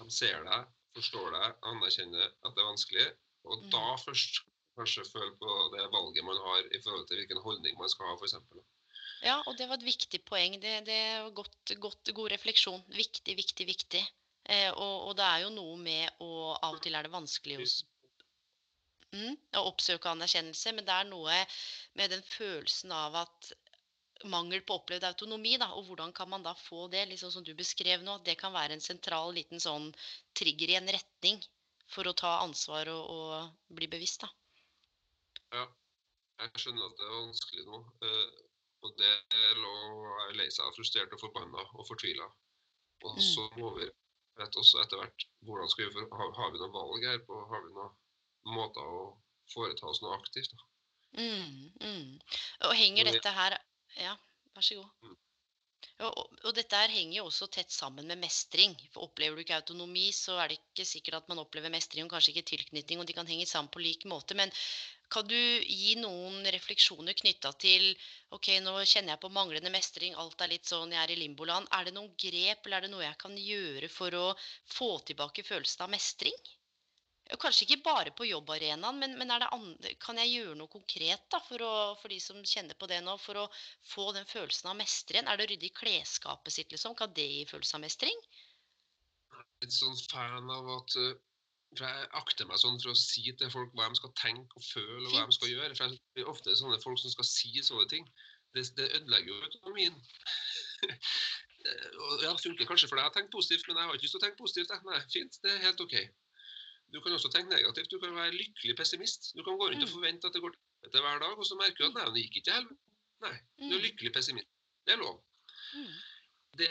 [0.00, 3.06] de ser deg, forstår deg, anerkjenner at det er vanskelig.
[3.44, 3.70] Og mm.
[3.70, 4.42] da først
[4.74, 8.16] kanskje føle på det valget man har i forhold til hvilken holdning man skal ha,
[8.18, 8.34] f.eks.
[9.22, 10.58] Ja, og det var et viktig poeng.
[10.60, 12.82] Det, det er godt, godt, god refleksjon.
[12.92, 14.02] Viktig, viktig, viktig.
[14.44, 16.43] Eh, og, og, det er jo noe med å
[16.84, 17.66] til er det vanskelig å,
[19.16, 21.38] mm, å oppsøke anerkjennelse, men det er noe
[21.98, 23.52] med den følelsen av at
[24.30, 27.52] mangel på opplevd autonomi, da, og hvordan kan man da få det, liksom som du
[27.56, 29.90] beskrev nå, at det kan være en sentral liten sånn
[30.38, 31.42] trigger i en retning
[31.90, 34.30] for å ta ansvar og, og bli bevisst, da.
[35.54, 35.66] Ja,
[36.42, 37.82] jeg skjønner at det er vanskelig nå.
[38.02, 38.44] Uh,
[38.84, 39.12] og det
[39.56, 39.74] lå
[40.36, 42.26] lei seg, frustrert og forbanna og fortvila.
[43.04, 43.22] Og mm.
[43.24, 43.86] så må vi
[44.38, 47.66] vet også etter hvert hvordan skal vi, har, har vi noen valg her på Har
[47.66, 47.92] vi noen
[48.54, 49.04] måter å
[49.52, 50.64] foreta oss noe aktivt da.
[51.14, 52.08] Mm, mm.
[52.68, 53.56] Og henger dette her
[54.00, 54.16] Ja,
[54.56, 54.90] vær så god.
[55.06, 55.20] Mm.
[56.02, 58.74] Og, og, dette her henger jo også tett sammen med mestring.
[58.90, 62.16] For Opplever du ikke autonomi, så er det ikke sikkert at man opplever mestring, og
[62.16, 64.34] kanskje ikke tilknytning, og de kan henge sammen på lik måte.
[64.34, 64.50] Men
[65.14, 67.84] kan du gi noen refleksjoner knytta til
[68.34, 71.68] ok, nå kjenner jeg på manglende mestring, alt er litt sånn, jeg er i limboland.
[71.76, 74.26] Er det noen grep eller er det noe jeg kan gjøre for å
[74.74, 76.34] få tilbake følelsen av mestring?
[77.40, 81.62] Kanskje ikke bare på jobbarenaen, men, men andre, kan jeg gjøre noe konkret da, for,
[81.62, 83.46] å, for, de som kjenner på det nå, for å
[83.94, 85.24] få den følelsen av mestring?
[85.24, 86.98] Er det å rydde i klesskapet sitt, liksom?
[86.98, 88.26] Kan det gi følelse av mestring?
[89.30, 91.14] Jeg er litt sånn fan av at uh
[91.78, 94.66] for Jeg akter meg sånn for å si til folk hva de skal tenke og
[94.66, 95.76] føle og hva de skal gjøre.
[95.78, 98.08] For Det er ofte sånne folk som skal si sånne ting.
[98.54, 99.96] Det, det ødelegger jo økonomien.
[102.04, 104.16] og ja, Det funker kanskje for deg å tenke positivt, men jeg har ikke lyst
[104.16, 104.76] til å tenke positivt.
[104.86, 105.96] Nei, fint, det er helt OK.
[106.94, 107.90] Du kan også tenke negativt.
[107.90, 109.32] Du kan være lykkelig pessimist.
[109.34, 109.94] Du kan gå rundt og mm.
[109.96, 110.54] forvente at det går
[110.92, 112.80] til hver dag, og så merker du at nei, det gikk ikke til helvete.
[113.24, 113.84] Nei, du er mm.
[113.88, 114.50] lykkelig pessimist.
[114.84, 115.18] Det er lov.
[115.74, 115.92] Mm.
[116.60, 116.70] Det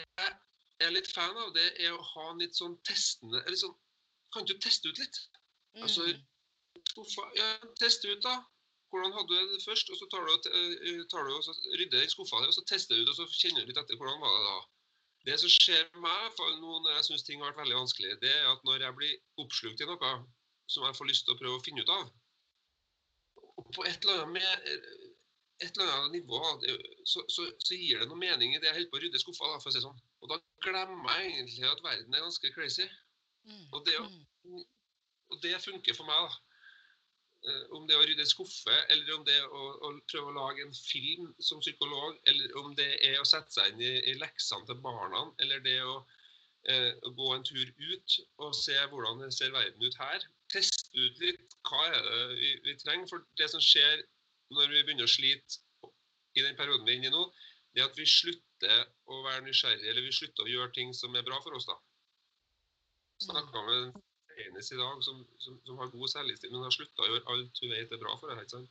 [0.80, 3.74] jeg er litt fan av, det er å ha en litt sånn testende eller sånn
[4.34, 5.20] kan du teste ut litt.
[5.82, 6.06] Altså,
[6.90, 7.48] skuffa, ja,
[7.80, 8.36] teste ut, da.
[8.94, 9.90] Hvordan hadde du det først?
[9.90, 12.94] og Så tar du, eh, tar du og så rydder den skuffa og så tester
[12.94, 14.58] du ut, og så kjenner du litt etter hvordan var det da.
[15.26, 18.32] Det som skjer med meg nå når jeg syns ting har vært veldig vanskelig, det
[18.34, 20.12] er at når jeg blir oppslukt i noe
[20.70, 22.04] som jeg får lyst til å prøve å finne ut av
[23.54, 24.84] og På et eller annet, med,
[25.64, 26.40] et eller annet nivå
[27.06, 29.50] så, så, så, gir det noe mening i det jeg holder på å rydde skuffa.
[29.50, 30.00] Da, for å si sånn.
[30.22, 32.88] Og da glemmer jeg egentlig at verden er ganske crazy.
[33.44, 34.64] Mm, og det, mm.
[35.30, 36.26] og det, funker for meg.
[36.26, 36.54] da.
[37.44, 40.36] Eh, om det er å rydde en skuffe, eller om det å, å, prøve å
[40.38, 44.14] lage en film som psykolog, eller om det er å sette seg inn i, i
[44.20, 45.98] leksene til barna, eller det å
[46.72, 48.16] eh, gå en tur ut
[48.46, 50.24] og se hvordan det ser verden ut her.
[50.54, 53.10] Teste ut litt hva er det vi, vi, trenger.
[53.12, 54.06] For det som skjer
[54.54, 55.60] når vi begynner å slite
[56.38, 57.26] i den perioden vi er inne i nå,
[57.74, 61.12] det er at vi slutter å være nysgjerrige, eller vi slutter å gjøre ting som
[61.12, 61.68] er bra for oss.
[61.68, 61.76] da
[63.22, 63.92] snakka med en
[64.46, 67.62] eneste i dag som, som, som har god selvdisiplin, men har slutta å gjøre alt
[67.62, 68.64] hun vet er bra for henne.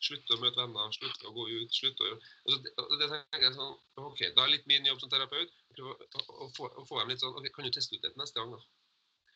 [0.00, 1.74] Slutte å møte venner, slutte å gå ut.
[1.76, 2.20] slutte å gjøre...
[2.46, 2.70] Altså, det,
[3.02, 5.50] det tenker jeg sånn, ok, Da er litt min jobb som terapeut
[5.82, 8.40] å, å, få, å få dem litt sånn ok, Kan du teste ut dette neste
[8.40, 8.62] gang, da?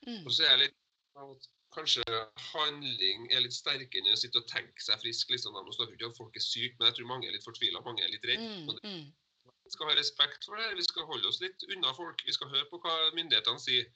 [0.07, 0.23] Mm.
[0.23, 0.81] Og så er jeg litt
[1.21, 2.05] at kanskje
[2.53, 5.31] handling er litt sterkere enn å sitte og tenke seg frisk.
[5.35, 5.57] liksom.
[5.59, 7.47] Nå snakker vi ikke om at folk er syke, men jeg tror mange er litt
[7.47, 8.49] fortvila, mange er litt redde.
[8.65, 9.53] Mm, mm.
[9.65, 10.75] Vi skal ha respekt for det.
[10.79, 12.25] Vi skal holde oss litt unna folk.
[12.27, 13.89] Vi skal høre på hva myndighetene sier.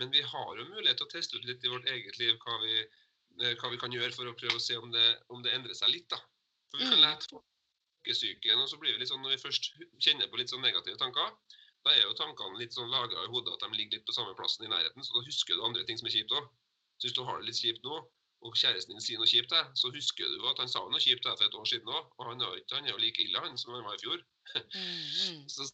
[0.00, 2.58] Men vi har jo mulighet til å teste ut litt i vårt eget liv hva
[2.62, 2.78] vi,
[3.40, 5.74] eh, hva vi kan gjøre for å prøve å se om det, om det endrer
[5.74, 6.08] seg litt.
[6.08, 6.18] da.
[6.70, 7.04] For vi kan Mm.
[7.06, 7.42] lett få
[8.04, 9.70] folkesyken, og så blir vi litt sånn når vi først
[10.02, 11.30] kjenner på litt sånn negative tanker,
[11.84, 14.34] da er jo tankene litt sånn lagra i hodet at de ligger litt på samme
[14.36, 16.48] plassen i nærheten, så da husker du andre ting som er kjipt òg.
[16.98, 17.96] Så hvis du har det litt kjipt nå,
[18.44, 21.24] og kjæresten din sier noe kjipt deg, så husker du at han sa noe kjipt
[21.24, 23.24] deg for et år siden òg, og han er, jo ikke, han er jo like
[23.24, 24.20] ille han som han var i fjor.
[24.54, 25.48] Mm, mm.
[25.54, 25.68] Så,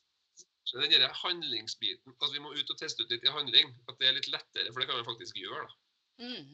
[0.71, 3.97] så den der handlingsbiten, altså vi må ut og teste ut litt i handling, at
[3.99, 5.67] det er litt lettere, for det kan vi faktisk gjøre.
[5.67, 5.79] da.
[6.21, 6.49] Mm.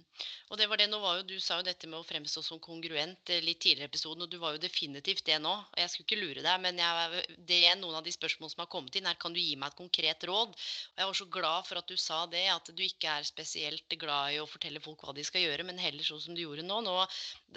[0.54, 2.60] Og det var det, nå var jo, Du sa jo dette med å fremstå som
[2.62, 5.54] kongruent eh, litt tidligere i episoden, og du var jo definitivt det nå.
[5.58, 8.62] og Jeg skulle ikke lure deg, men jeg, det er noen av de spørsmålene som
[8.62, 10.54] har kommet inn, er kan du gi meg et konkret råd?
[10.54, 13.98] Og Jeg var så glad for at du sa det, at du ikke er spesielt
[13.98, 16.66] glad i å fortelle folk hva de skal gjøre, men heller sånn som du gjorde
[16.66, 16.78] nå.
[16.86, 16.96] nå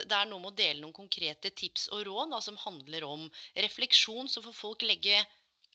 [0.02, 3.30] det er noe med å dele noen konkrete tips og råd da, som handler om
[3.54, 5.22] refleksjon, så får folk legge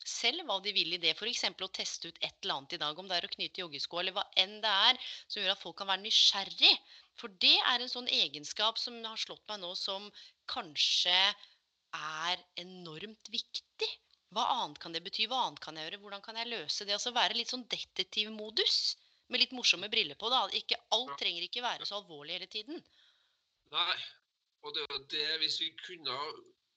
[0.05, 1.15] selv hva de vil i det.
[1.15, 1.45] F.eks.
[1.49, 4.15] å teste ut et eller annet i dag, om det er å knyte joggesko eller
[4.15, 6.73] hva enn det er, som gjør at folk kan være nysgjerrig.
[7.19, 10.09] For det er en sånn egenskap som har slått meg nå som
[10.51, 11.15] kanskje
[11.95, 13.91] er enormt viktig.
[14.35, 15.29] Hva annet kan det bety?
[15.31, 16.01] Hva annet kan jeg gjøre?
[16.03, 16.97] Hvordan kan jeg løse det?
[16.97, 18.97] Altså være litt sånn detektivmodus.
[19.31, 20.29] Med litt morsomme briller på.
[20.29, 20.43] da.
[20.53, 22.83] Ikke, alt trenger ikke være så alvorlig hele tiden.
[23.73, 23.95] Nei,
[24.61, 26.17] og det er det hvis vi kunne,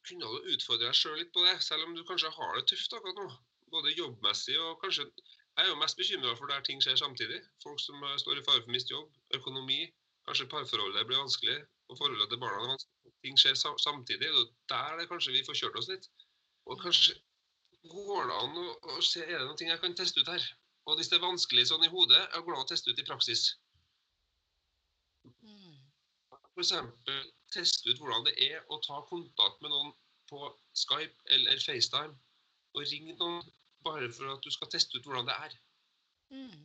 [0.08, 3.20] kunne utfordre deg sjøl litt på det, selv om du kanskje har det tøft akkurat
[3.20, 3.28] nå,
[3.74, 5.10] både jobbmessig og kanskje
[5.58, 7.38] Jeg er jo mest bekymra for der ting skjer samtidig.
[7.64, 9.80] Folk som eh, står i fare for å miste jobb, økonomi,
[10.28, 11.56] kanskje parforholdet blir vanskelig,
[11.90, 13.14] og forholdet til barna er vanskelig.
[13.26, 14.28] Ting skjer samtidig.
[14.30, 16.06] og Der er det kanskje vi får kjørt oss litt.
[16.70, 17.16] Og kanskje
[17.90, 20.46] går det an å, å se er det noen ting jeg kan teste ut her.
[20.86, 23.02] Og hvis det er vanskelig sånn i hodet, jeg går det an å teste ut
[23.02, 23.42] i praksis.
[25.42, 25.74] Mm.
[26.54, 26.72] F.eks.
[27.54, 29.92] teste ut hvordan det er å ta kontakt med noen
[30.30, 32.14] på Skype eller FaceTime.
[32.76, 33.42] Og ringe noen
[33.86, 35.58] bare for at du skal teste ut hvordan det er.
[36.34, 36.64] Mm.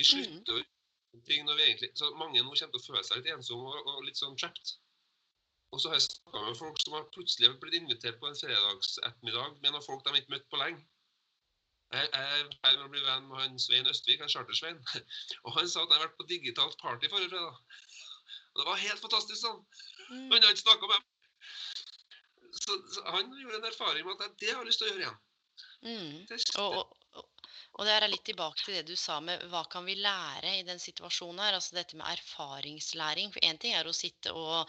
[0.00, 3.02] Vi slutter å gjøre ting når vi egentlig Så mange nå kommer til å føle
[3.06, 4.74] seg litt ensomme og, og litt sånn trapped.
[5.72, 9.60] Og så har jeg snakka med folk som har plutselig blitt invitert på en fredagsettermiddag
[9.62, 10.82] med noen folk de ikke møtt på lenge.
[11.92, 14.78] Jeg er med å bli venn med han Svein Østvik, han Charter-Svein.
[15.44, 17.58] Og han sa at han har vært på digitalt party forrige fredag.
[18.56, 19.60] Det var helt fantastisk sånn.
[20.10, 20.24] Mm.
[20.30, 21.08] Han hadde ikke snakka med meg.
[22.62, 25.06] Så, så han gjorde en erfaring med at det har jeg lyst til å gjøre
[25.06, 25.22] igjen.
[25.82, 26.18] Mm.
[26.62, 26.98] Og, og-
[27.80, 30.64] og det er litt tilbake til det du sa med hva kan vi lære i
[30.66, 31.54] den situasjonen her.
[31.56, 33.30] Altså dette med erfaringslæring.
[33.32, 34.68] For én ting er å sitte og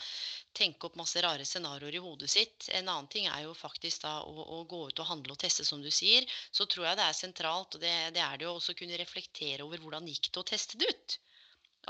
[0.55, 2.69] tenke opp masse rare scenarioer i hodet sitt.
[2.71, 5.65] En annen ting er jo faktisk da å, å gå ut og handle og teste,
[5.67, 6.23] som du sier.
[6.55, 9.01] Så tror jeg det er sentralt, og det, det er det jo også å kunne
[9.03, 11.17] reflektere over hvordan gikk det å teste det ut.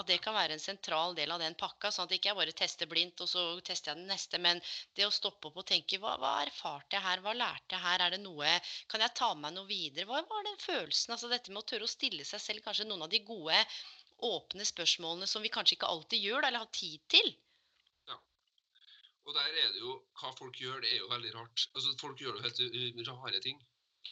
[0.01, 2.55] At det kan være en sentral del av den pakka, sånn at jeg ikke bare
[2.57, 4.39] tester blindt, og så tester jeg den neste.
[4.41, 4.61] Men
[4.97, 8.01] det å stoppe opp og tenke hva, hva erfarte jeg her, hva lærte jeg her,
[8.01, 8.55] er det noe
[8.89, 10.07] Kan jeg ta med meg noe videre?
[10.09, 11.13] Hva var den følelsen?
[11.15, 13.59] Altså dette med å tørre å stille seg selv kanskje noen av de gode,
[14.23, 17.33] åpne spørsmålene som vi kanskje ikke alltid gjør, eller har tid til.
[18.09, 18.17] Ja.
[19.27, 21.67] Og der er det jo Hva folk gjør, det er jo veldig rart.
[21.75, 23.61] Altså, Folk gjør jo helt rare ting.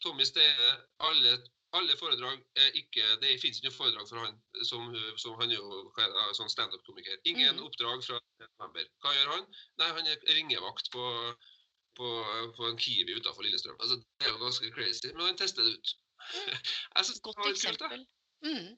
[0.01, 0.69] Tommy Steve,
[1.07, 1.35] alle,
[1.77, 4.91] alle foredrag er ikke Det fins ikke noe foredrag for han som,
[5.23, 5.63] som han jo
[6.03, 7.19] er sånn standup-komiker.
[7.31, 7.65] Ingen mm.
[7.67, 8.87] oppdrag fra november.
[9.03, 9.45] Hva gjør han?
[9.81, 11.05] Nei, han er ringevakt på,
[11.99, 12.13] på,
[12.57, 13.79] på en Kiwi utafor Lillestrøm.
[13.79, 15.95] Altså, det er jo ganske crazy, men han tester det ut.
[16.95, 18.05] Godt litt kult, eksempel.
[18.41, 18.77] Mm.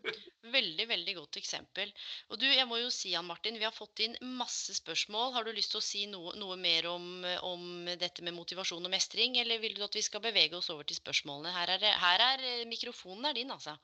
[0.52, 1.92] Veldig, veldig godt eksempel.
[2.34, 5.32] Og du, jeg må jo si, Jan Martin, vi har fått inn masse spørsmål.
[5.38, 7.06] Har du lyst til å si noe, noe mer om,
[7.48, 10.88] om dette med motivasjon og mestring, eller vil du at vi skal bevege oss over
[10.88, 11.54] til spørsmålene?
[11.56, 13.78] Her er, her er eh, mikrofonen er din, altså.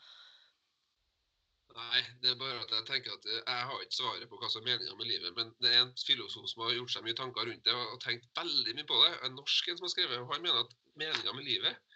[1.80, 4.50] Nei, det er bare at jeg tenker at eh, jeg har ikke svaret på hva
[4.52, 7.20] som er meninga med livet, men det er en filosof som har gjort seg mye
[7.22, 9.14] tanker rundt det og tenkt veldig mye på det.
[9.30, 11.89] En norsk en som har skrevet, og han mener at meninga med livet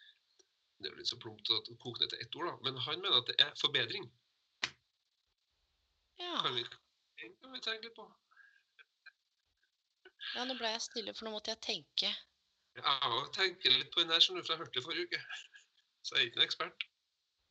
[0.83, 2.99] Det er jo litt så plumpt å koke ned til ett ord, da, men han
[2.99, 4.09] mener at det er forbedring.
[6.19, 6.35] Ja.
[6.43, 6.65] Kan vi,
[7.23, 8.05] kan vi tenke litt på?
[10.33, 12.11] ja, nå ble jeg stille, for nå måtte jeg tenke.
[12.73, 15.21] Jeg tenker tenke litt på den der, som du, fra hørte forrige uke.
[16.03, 16.85] Så jeg er ikke en ekspert.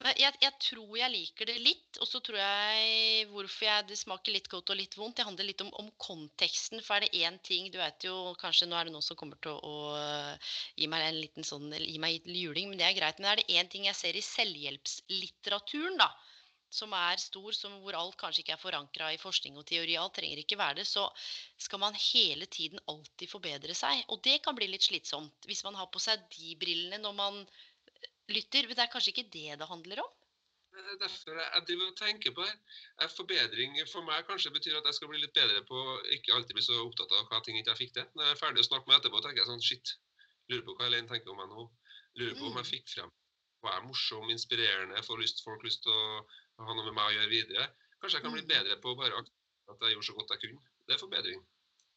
[0.02, 4.34] Jeg, jeg tror jeg liker det litt, og så tror jeg hvorfor jeg, det smaker
[4.34, 5.20] litt godt og litt vondt.
[5.20, 6.82] Det handler litt om, om konteksten.
[6.82, 9.38] For er det én ting Du vet jo kanskje nå er det noen som kommer
[9.42, 10.34] til å, å
[10.80, 13.22] gi meg en liten sånn Gi meg juling, men det er greit.
[13.22, 16.10] Men er det én ting jeg ser i selvhjelpslitteraturen, da,
[16.72, 20.16] som er stor, som hvor alt kanskje ikke er forankra i forskning og teori, alt
[20.16, 21.04] trenger ikke være det, så
[21.60, 24.02] skal man hele tiden alltid forbedre seg.
[24.08, 27.44] Og det kan bli litt slitsomt hvis man har på seg de brillene når man
[28.30, 28.68] lytter.
[28.68, 30.12] Men det er kanskje ikke det det handler om?
[30.72, 32.54] er derfor jeg driver og tenker på det.
[33.16, 35.80] Forbedring for meg kanskje betyr at jeg skal bli litt bedre på
[36.16, 38.06] ikke alltid bli så opptatt av hva ting ikke jeg fikk til.
[38.14, 39.94] Når jeg er ferdig å snakke med etterpå, tenker jeg sånn shit.
[40.50, 41.66] Lurer på hva Elaine tenker om meg nå.
[42.20, 42.72] Lurer på om jeg mm.
[42.72, 43.12] fikk frem
[43.62, 47.14] hva er morsom, inspirerende, får lyst, folk lyst til å ha noe med meg å
[47.14, 47.66] gjøre videre.
[48.02, 48.50] Kanskje jeg kan bli mm.
[48.50, 50.64] bedre på bare at jeg gjorde så godt jeg kunne.
[50.88, 51.44] Det er forbedring.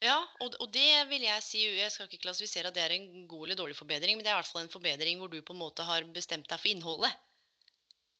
[0.04, 3.24] Ja, og, og, det vil jeg si Jeg skal ikke klassifisere at det er en
[3.30, 5.56] god eller dårlig forbedring, men det er i hvert fall en forbedring hvor du på
[5.56, 7.14] en måte har bestemt deg for innholdet.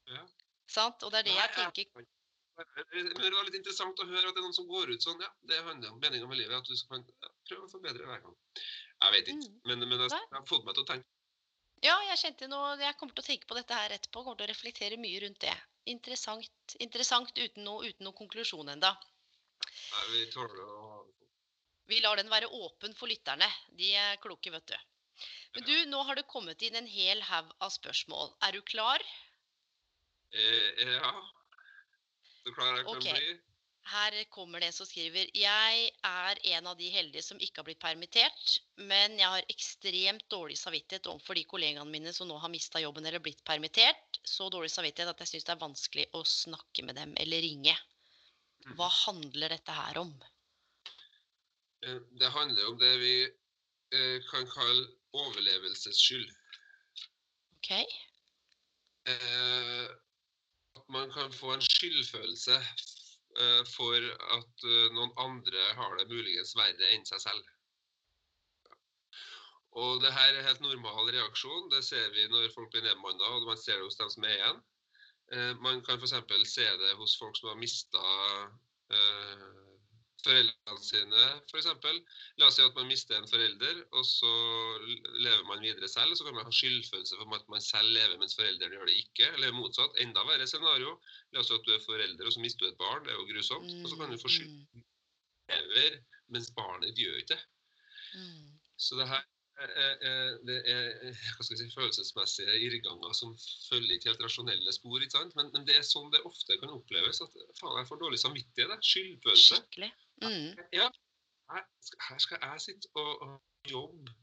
[0.09, 0.23] Ja.
[0.73, 1.05] Sant?
[1.05, 2.07] Og det er det jeg tenker
[2.57, 5.21] det var litt interessant å høre at det er noen som går ut sånn.
[5.21, 6.57] Ja, det handler om meninga med livet.
[6.57, 7.03] At du skal
[7.49, 8.37] prøve å forbedre hver gang.
[9.03, 9.51] Jeg vet ikke.
[9.51, 9.59] Mm.
[9.69, 11.11] Men, men jeg, jeg, har fått meg til å tenke.
[11.85, 14.23] Ja, jeg kjente noe, Jeg kommer til å tenke på dette her etterpå.
[14.25, 15.53] Kommer til å reflektere mye rundt det.
[15.93, 18.95] Interessant, interessant uten noe, uten noe konklusjon enda.
[19.67, 20.86] Nei, vi tåler å
[21.87, 23.47] Vi lar den være åpen for lytterne.
[23.79, 24.77] De er kloke, vet du.
[25.57, 28.35] Men du, nå har det kommet inn en hel haug av spørsmål.
[28.45, 29.03] Er du klar?
[30.35, 31.13] Eh, ja.
[32.43, 33.21] Så klar jeg kan okay.
[33.21, 33.37] bli.
[33.87, 37.67] Her kommer det en som skriver Jeg er en av de heldige som ikke har
[37.69, 38.57] blitt permittert,
[38.91, 43.07] men jeg har ekstremt dårlig samvittighet overfor de kollegaene mine som nå har mista jobben
[43.07, 44.19] eller blitt permittert.
[44.27, 47.77] Så dårlig samvittighet at jeg syns det er vanskelig å snakke med dem eller ringe.
[48.73, 48.99] Hva mhm.
[49.05, 50.13] handler dette her om?
[51.87, 53.17] Eh, det handler om det vi
[53.95, 56.31] eh, kan kalle overlevelsesskyld.
[57.57, 57.71] Ok.
[60.77, 62.57] At man kan få en skyldfølelse
[63.41, 64.09] eh, for
[64.39, 67.53] at eh, noen andre har det muligens verre enn seg selv.
[69.77, 71.71] Og det her er helt normal reaksjon.
[71.73, 74.37] Det ser vi når folk blir nedmanna, og man ser det hos dem som er
[74.39, 74.61] igjen.
[75.33, 76.17] Eh, man kan f.eks.
[76.51, 78.05] se det hos folk som har mista
[80.27, 81.69] foreldrene sine, f.eks.
[82.41, 84.33] La oss si at man mister en forelder, og så
[85.23, 86.17] lever man videre selv.
[86.19, 89.31] Så kan man ha skyldfølelse for at man selv lever mens foreldrene gjør det ikke.
[89.37, 89.97] Eller motsatt.
[90.03, 90.97] Enda verre scenario.
[91.33, 93.07] La oss si at du er forelder, og så mister du et barn.
[93.07, 93.73] Det er jo grusomt.
[93.83, 94.85] Og så kan du få skyld mm.
[95.55, 96.03] lever
[96.35, 97.43] mens barnet gjør ikke det.
[98.19, 98.53] Mm.
[98.83, 99.25] Så det her
[99.57, 100.91] det er
[101.37, 103.33] hva skal jeg si, følelsesmessige irrganger som
[103.71, 105.01] følger ikke helt rasjonelle spor.
[105.01, 105.23] ikke?
[105.39, 107.23] Men, men, det er sånn det ofte kan oppleves.
[107.25, 108.85] at faen, Jeg får dårlig samvittighet.
[108.91, 109.63] Skyldfølelse.
[109.63, 109.91] Skikkelig.
[110.23, 110.53] Mm.
[110.73, 110.87] Ja,
[111.53, 111.67] her,
[112.09, 113.35] her, skal jeg sitte og, og,
[113.71, 114.15] jobbe,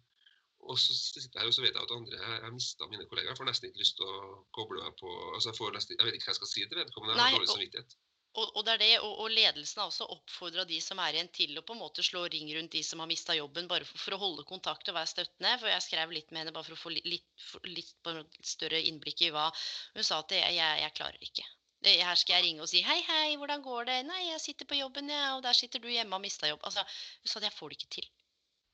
[0.69, 3.33] og så sitter jeg og så vet jeg at andre Jeg har mista mine kollegaer.
[3.33, 6.07] Jeg får nesten ikke lyst til å koble meg på altså jeg, får nesten, jeg
[6.07, 7.15] vet ikke hva jeg skal si til vedkommende.
[7.19, 7.95] Jeg har dårlig samvittighet.
[8.33, 11.29] Og, og, det er det, og, og, ledelsen har også oppfordra de som er igjen
[11.37, 14.01] til å på en måte slå ring rundt de som har mista jobben, bare for,
[14.01, 15.51] for, å holde kontakt og være støttende.
[15.61, 19.21] For jeg skrev litt med henne bare for å få litt, litt, litt større innblikk
[19.27, 19.51] i hva
[19.93, 21.45] Hun sa at jeg, jeg, jeg klarer ikke.
[21.83, 24.75] Her skal jeg ringe og si 'hei, hei, hvordan går det?' 'Nei, jeg sitter på
[24.75, 26.83] jobben, ja, og der sitter du hjemme og har mista jobb.' Altså,
[27.19, 28.07] Hun sa at jeg får det ikke til.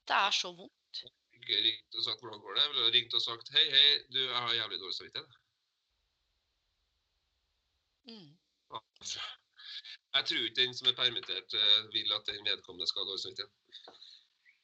[0.07, 1.03] Det er så vondt.
[1.34, 4.20] Ikke ringt og sagt 'hvordan går det?' Jeg ville ringt og sagt 'hei, hei, du,
[4.20, 5.38] jeg har jævlig dårlig samvittighet'.
[8.10, 8.38] Mm.
[9.01, 9.20] Altså,
[10.14, 13.24] jeg tror ikke den som er permittert, eh, vil at den vedkommende skal ha dårlig
[13.24, 13.53] samvittighet.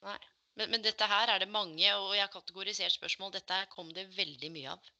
[0.01, 0.19] Nei.
[0.55, 3.33] Men, men, dette her er det mange, og jeg har kategorisert spørsmål.
[3.33, 4.91] Dette kom det veldig mye av.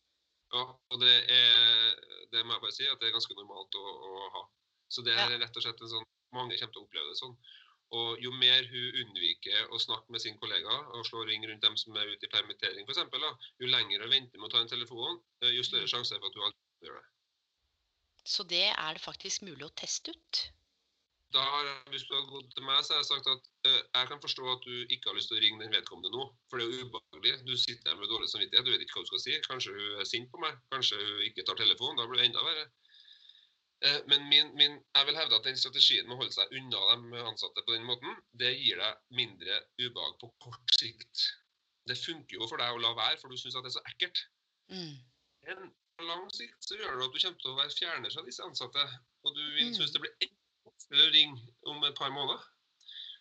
[0.55, 1.95] Ja, og det, er,
[2.31, 4.43] det må jeg bare si at det er ganske normalt å, å ha.
[4.91, 7.35] Så det er rett og slett en sånn Mange kommer til å oppleve det sånn.
[7.95, 11.77] Og jo mer hun unnviker å snakke med sin kollega og slå ring rundt dem
[11.79, 15.21] som er ute i permittering f.eks., jo lenger hun venter med å ta en telefon,
[15.43, 15.91] eh, jo større mm.
[15.93, 17.05] sjanse er for at hun aldri gjør det.
[18.25, 20.41] Så det er det faktisk mulig å teste ut?
[21.33, 23.81] Da har jeg, Hvis du hadde gått til meg, så har jeg sagt at uh,
[23.97, 26.25] jeg kan forstå at du ikke har lyst til å ringe den vedkommende nå.
[26.49, 27.35] For det er jo ubehagelig.
[27.49, 29.37] Du sitter der med dårlig samvittighet, du vet ikke hva du skal si.
[29.47, 31.99] Kanskje hun er sint på meg, kanskje hun ikke tar telefonen.
[31.99, 32.67] Da blir det enda verre.
[33.85, 36.99] Uh, men min, min, jeg vil hevde at den strategien med å holde seg unna
[37.01, 41.25] de ansatte på den måten, det gir deg mindre ubehag på kort sikt.
[41.85, 44.23] Det funker jo for deg å la være, for du syns det er så ekkelt.
[44.71, 44.95] Mm.
[45.45, 45.67] Men
[45.99, 48.47] på lang sikt så gjør det at du kommer til å være fjerner fra disse
[48.47, 48.87] ansatte.
[49.25, 49.75] Og du vil mm.
[49.77, 50.33] synes det blir eller
[51.15, 52.41] ringe om et par måneder.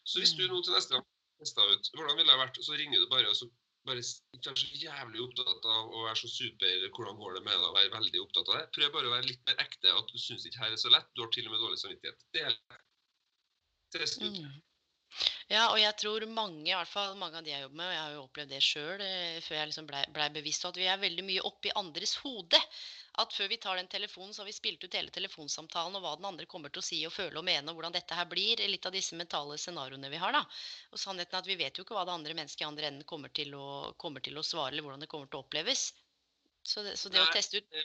[0.05, 0.51] Så hvis du mm.
[0.53, 1.05] nå til neste gang
[1.41, 3.49] tester ut hvordan ville det vært, så ringer du bare og så
[3.85, 7.59] bare ikke vær så jævlig opptatt av å være så super hvordan går det med
[7.59, 8.69] deg, være veldig opptatt av det.
[8.77, 11.11] Prøv bare å være litt mer ekte, at du syns ikke her er så lett.
[11.13, 12.25] Du har til og med dårlig samvittighet.
[12.33, 12.57] Det er
[13.93, 14.41] test ut.
[14.41, 14.55] Mm.
[15.53, 17.95] Ja, og jeg tror mange, i hvert fall mange av de jeg jobber med, og
[17.95, 20.89] jeg har jo opplevd det sjøl eh, før jeg liksom blei ble bevisst, at vi
[20.91, 22.61] er veldig mye oppi andres hode
[23.23, 26.15] at før vi tar den telefonen, så har vi spilt ut hele telefonsamtalen og hva
[26.19, 28.63] den andre kommer til å si og føle og mene, og hvordan dette her blir.
[28.71, 30.35] Litt av disse mentale scenarioene vi har.
[30.35, 30.43] da.
[30.91, 33.07] Og sannheten er at vi vet jo ikke hva det andre mennesket i andre enden
[33.07, 33.67] kommer til å,
[34.03, 35.93] kommer til å svare, eller hvordan det kommer til å oppleves.
[36.65, 37.79] Så det, så det å teste ut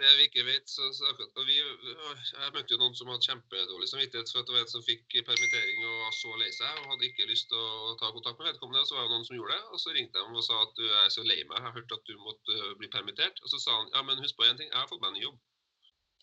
[0.00, 3.88] det vi ikke vet, så, så og vi, Jeg møtte jo noen som hadde kjempedårlig
[3.90, 6.90] samvittighet for at det var en som fikk permittering og var så lei seg og
[6.92, 8.84] hadde ikke lyst til å ta kontakt med vedkommende.
[8.84, 9.64] og Så var det noen som gjorde det.
[9.70, 11.96] og Så ringte de og sa at du er så lei meg, jeg har hørt
[11.98, 13.42] at du måtte bli permittert.
[13.44, 15.26] Og så sa han ja, men husk på én ting, jeg har fått meg en
[15.28, 15.42] jobb.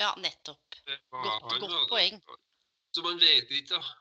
[0.01, 0.79] Ja, nettopp.
[1.13, 2.23] Godt, godt poeng.
[2.91, 4.00] Så man vet ikke, da.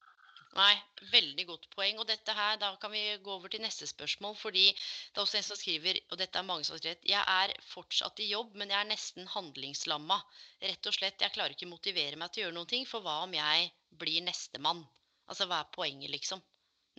[0.59, 0.75] Nei,
[1.13, 1.99] veldig godt poeng.
[2.03, 4.35] Og dette her, da kan vi gå over til neste spørsmål.
[4.41, 7.23] Fordi det er også en som skriver, og dette er mange som har skrevet, jeg
[7.37, 10.19] er fortsatt i jobb, men jeg er nesten handlingslamma.
[10.67, 13.21] Rett og slett, jeg klarer ikke motivere meg til å gjøre noen ting, for hva
[13.29, 13.71] om jeg
[14.03, 14.83] blir nestemann?
[15.31, 16.43] Altså, hva er poenget, liksom?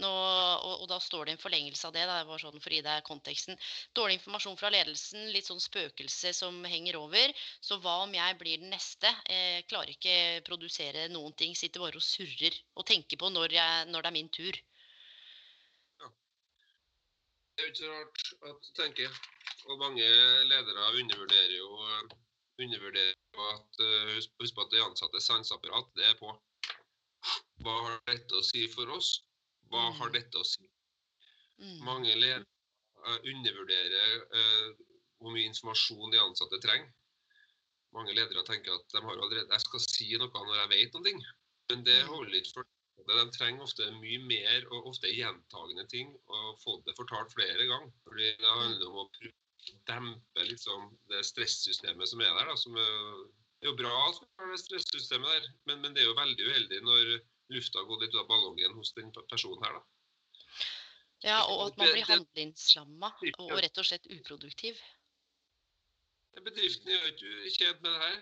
[0.02, 2.78] Nå, og, og da står det en forlengelse av det, da, bare sånn for å
[2.78, 3.60] gi deg konteksten.
[3.98, 7.34] Dårlig informasjon fra ledelsen, litt sånn spøkelse som henger over.
[7.62, 9.12] Så hva om jeg blir den neste?
[9.30, 13.88] Eh, klarer ikke produsere noen ting, sitter bare og surrer og tenker på når, jeg,
[13.94, 14.62] når det er min tur.
[16.02, 16.12] Ja.
[17.54, 19.24] Det er jo ikke rart at tenker,
[19.70, 20.12] og mange
[20.50, 21.74] ledere undervurderer jo,
[22.58, 26.34] undervurderer jo at eh, husk, på at det ansatte sanseapparat, det er på.
[27.62, 29.20] Hva har dette å si for oss?
[29.72, 30.16] Hva har Mm.
[30.18, 30.68] dette å si?
[31.62, 31.78] Mm.
[31.86, 32.46] Mange ledere
[33.06, 34.74] eh, undervurderer eh,
[35.22, 36.92] hvor mye informasjon de ansatte trenger.
[37.96, 41.16] Mange ledere tenker at de har allerede, jeg skal si noe når jeg vet noe.
[41.72, 42.14] Men det Mm.
[42.14, 42.66] holder ikke for
[43.02, 47.92] de trenger ofte mye mer og ofte gjentagende ting og få det fortalt flere ganger.
[48.06, 49.10] Fordi det handler om å
[49.62, 52.48] å dempe liksom, det stressystemet som er der.
[52.50, 53.28] Da, som er,
[53.62, 56.18] det er jo bra at vi har det stressystemet der, men, men det er jo
[56.18, 57.12] veldig uheldig når
[57.56, 59.80] lufta gått litt ut av ballongen hos den personen her.
[59.80, 59.84] da.
[61.22, 63.12] Ja, og at man blir handlingslamma
[63.46, 64.80] og rett og slett uproduktiv.
[66.42, 68.22] Bedriften er jo ikke tjent med det her.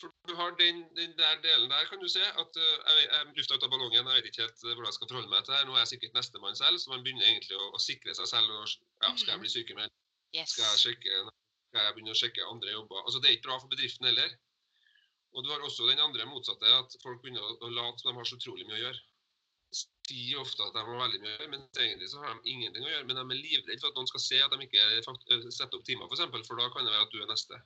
[0.00, 2.20] For du har den, den der delen der, kan du se.
[2.42, 4.10] at jeg, jeg lufta ut av ballongen.
[4.10, 5.60] Jeg vet ikke helt hvordan jeg skal forholde meg til det.
[5.64, 8.52] Nå er jeg sikkert nestemann selv, så man begynner egentlig å, å sikre seg selv.
[8.52, 8.74] Og,
[9.06, 9.96] ja, skal jeg bli sykemeldt?
[10.36, 10.52] Yes.
[10.52, 11.22] Skal jeg, sjekke,
[11.70, 13.00] skal jeg begynne å sjekke andre jobber?
[13.06, 14.36] Altså, Det er ikke bra for bedriften heller.
[15.36, 18.28] Og du har også den andre motsatte, at folk begynner å, late som de har
[18.28, 19.02] så utrolig mye å gjøre.
[19.76, 22.86] Sier ofte at de har veldig mye å gjøre, men egentlig så har de ingenting
[22.86, 23.08] å gjøre.
[23.10, 25.84] Men de er livredde for at noen skal se at de ikke uh, setter opp
[25.88, 26.08] timer, f.eks.
[26.08, 27.60] For, eksempel, for da kan det være at du er neste.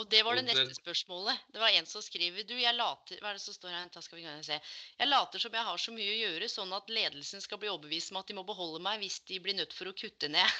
[0.00, 1.44] Og det var det neste spørsmålet.
[1.54, 3.92] Det var en som skriver du, jeg later, Hva er det som står her?
[3.94, 4.56] Da skal vi se.
[4.98, 8.10] Jeg later som jeg har så mye å gjøre, sånn at ledelsen skal bli overbevist
[8.14, 10.58] om at de må beholde meg hvis de blir nødt for å kutte ned.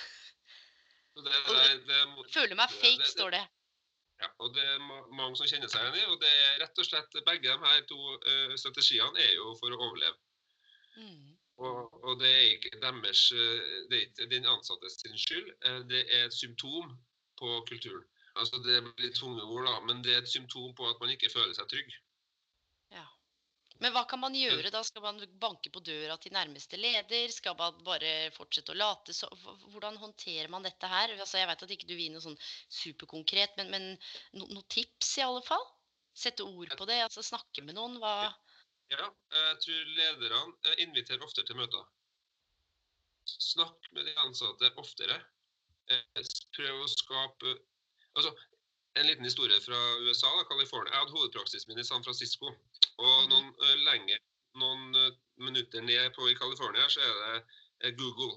[1.15, 3.43] Det, det, det, er- Føler meg fake, står det.
[4.25, 4.81] Ja, og det er
[5.13, 6.05] mange som kjenner seg igjen i.
[6.13, 7.99] Og det er rett og slett begge de her to
[8.33, 10.17] eh, strategiene er jo for å overleve.
[10.97, 11.35] Mm.
[11.65, 15.53] Og, og det er ikke deres eh, Det er ikke den ansattes sin skyld.
[15.67, 16.97] eh, Det er et symptom
[17.41, 18.07] på kulturen.
[18.35, 21.13] Altså Det blir litt tunge ord, da, men det er et symptom på at man
[21.15, 21.93] ikke føler seg trygg.
[23.83, 24.81] Men hva kan man gjøre da?
[24.87, 27.33] Skal man banke på døra til nærmeste leder?
[27.35, 31.15] Skal man bare fortsette å late så Hvordan håndterer man dette her?
[31.17, 32.39] Altså, jeg vet at ikke du vil noe sånn
[32.71, 33.89] superkonkret, men, men
[34.39, 35.67] no, noen tips i alle fall?
[36.15, 37.01] Sette ord på det?
[37.03, 37.99] altså Snakke med noen?
[38.03, 38.31] Hva
[38.93, 41.83] Ja, jeg tror lederne eh, inviterer oftere til møter.
[43.27, 45.19] Snakk med de ansatte oftere.
[45.91, 47.59] Eh, Prøv å skape
[48.15, 48.31] Altså,
[48.95, 50.93] en liten historie fra USA, da, California.
[50.93, 52.47] Jeg hadde hovedpraksisen min i San Francisco.
[52.99, 53.29] Og Mhm.
[53.33, 54.19] noen eh, lenger,
[54.63, 57.45] noen eh, minutter ned på i California, så er det
[57.85, 58.35] eh, Google.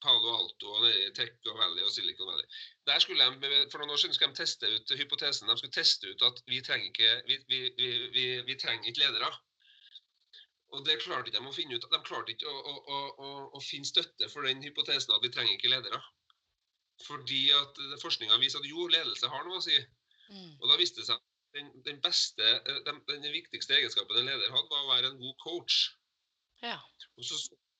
[0.00, 2.46] Palo Alto og nede i Tech og Valley og Silicon Valley.
[2.88, 5.48] Der skulle de, For noen år siden skulle de teste ut hypotesen.
[5.48, 7.58] De skulle teste ut at vi trenger ikke, vi, vi,
[8.14, 9.28] vi, vi, trenger ikke ledere.
[10.72, 11.84] Og det klarte de å finne ut.
[11.92, 12.96] De klarte ikke å, å,
[13.26, 13.28] å,
[13.58, 16.00] å finne støtte for den hypotesen at vi trenger ikke ledere.
[17.06, 19.76] Fordi at forskninga viser at jo, ledelse har noe å si.
[20.30, 20.52] mm.
[20.60, 21.26] Og da viste det seg at
[21.56, 25.18] den, den beste, eh, den, den viktigste egenskapen en leder hadde, var å være en
[25.22, 25.78] god coach.
[26.62, 26.76] Ja.
[27.24, 27.38] Så,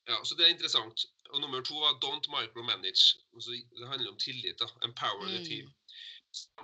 [0.08, 1.04] ja, så det er interessant.
[1.30, 3.20] Og nummer to var don't micromanage.
[3.36, 4.58] Altså, det handler om tillit.
[4.58, 5.44] da, Empower the Mm.
[5.44, 5.70] team.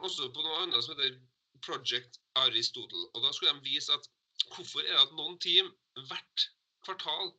[0.03, 1.21] Også på noe annet som heter
[1.63, 3.05] Project Aristotle.
[3.15, 4.09] Og da skulle de vise at
[4.55, 5.71] hvorfor er det at noen team
[6.09, 6.49] hvert
[6.85, 7.33] kvartal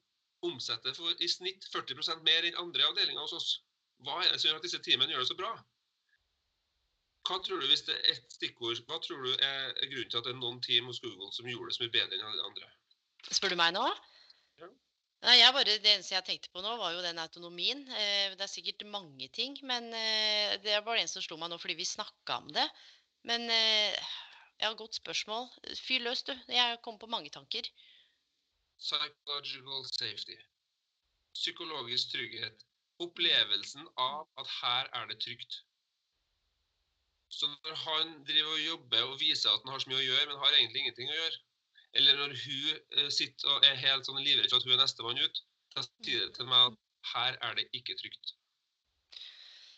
[0.44, 3.50] omsetter for i snitt 40% mer enn andre avdelinger hos oss.
[4.06, 5.52] Hva er det som gjør at disse teamene gjør det så bra?
[7.28, 10.28] Hva tror du hvis det er ett stikkord, hva tror du er grunnen til at
[10.28, 12.70] det er noen team hos Google som gjorde det så mye bedre enn alle andre?
[13.28, 13.84] Spør du meg nå?
[14.62, 14.70] Ja.
[15.26, 17.82] Nei, jeg bare, Det eneste jeg tenkte på nå, var jo den autonomien.
[17.90, 21.52] Eh, det er sikkert mange ting, men eh, det er bare en som slo meg
[21.52, 22.68] nå fordi vi snakka om det.
[23.28, 23.98] Men eh,
[24.62, 25.50] ja, godt spørsmål.
[25.82, 26.34] Fyr løs, du.
[26.54, 27.68] Jeg kom på mange tanker.
[28.78, 30.38] Psychological safety.
[31.36, 32.67] Psykologisk trygghet.
[33.06, 35.60] Opplevelsen av at her er det trygt.
[37.38, 40.30] Så når han driver og jobber og viser at han har så mye å gjøre,
[40.30, 41.40] men har egentlig ingenting å gjøre,
[42.00, 45.22] eller når hun eh, sitter og er helt sånn livredd for at hun er nestemann
[45.22, 45.44] ut,
[45.76, 46.82] da sier det til meg at
[47.14, 48.34] her er det ikke trygt.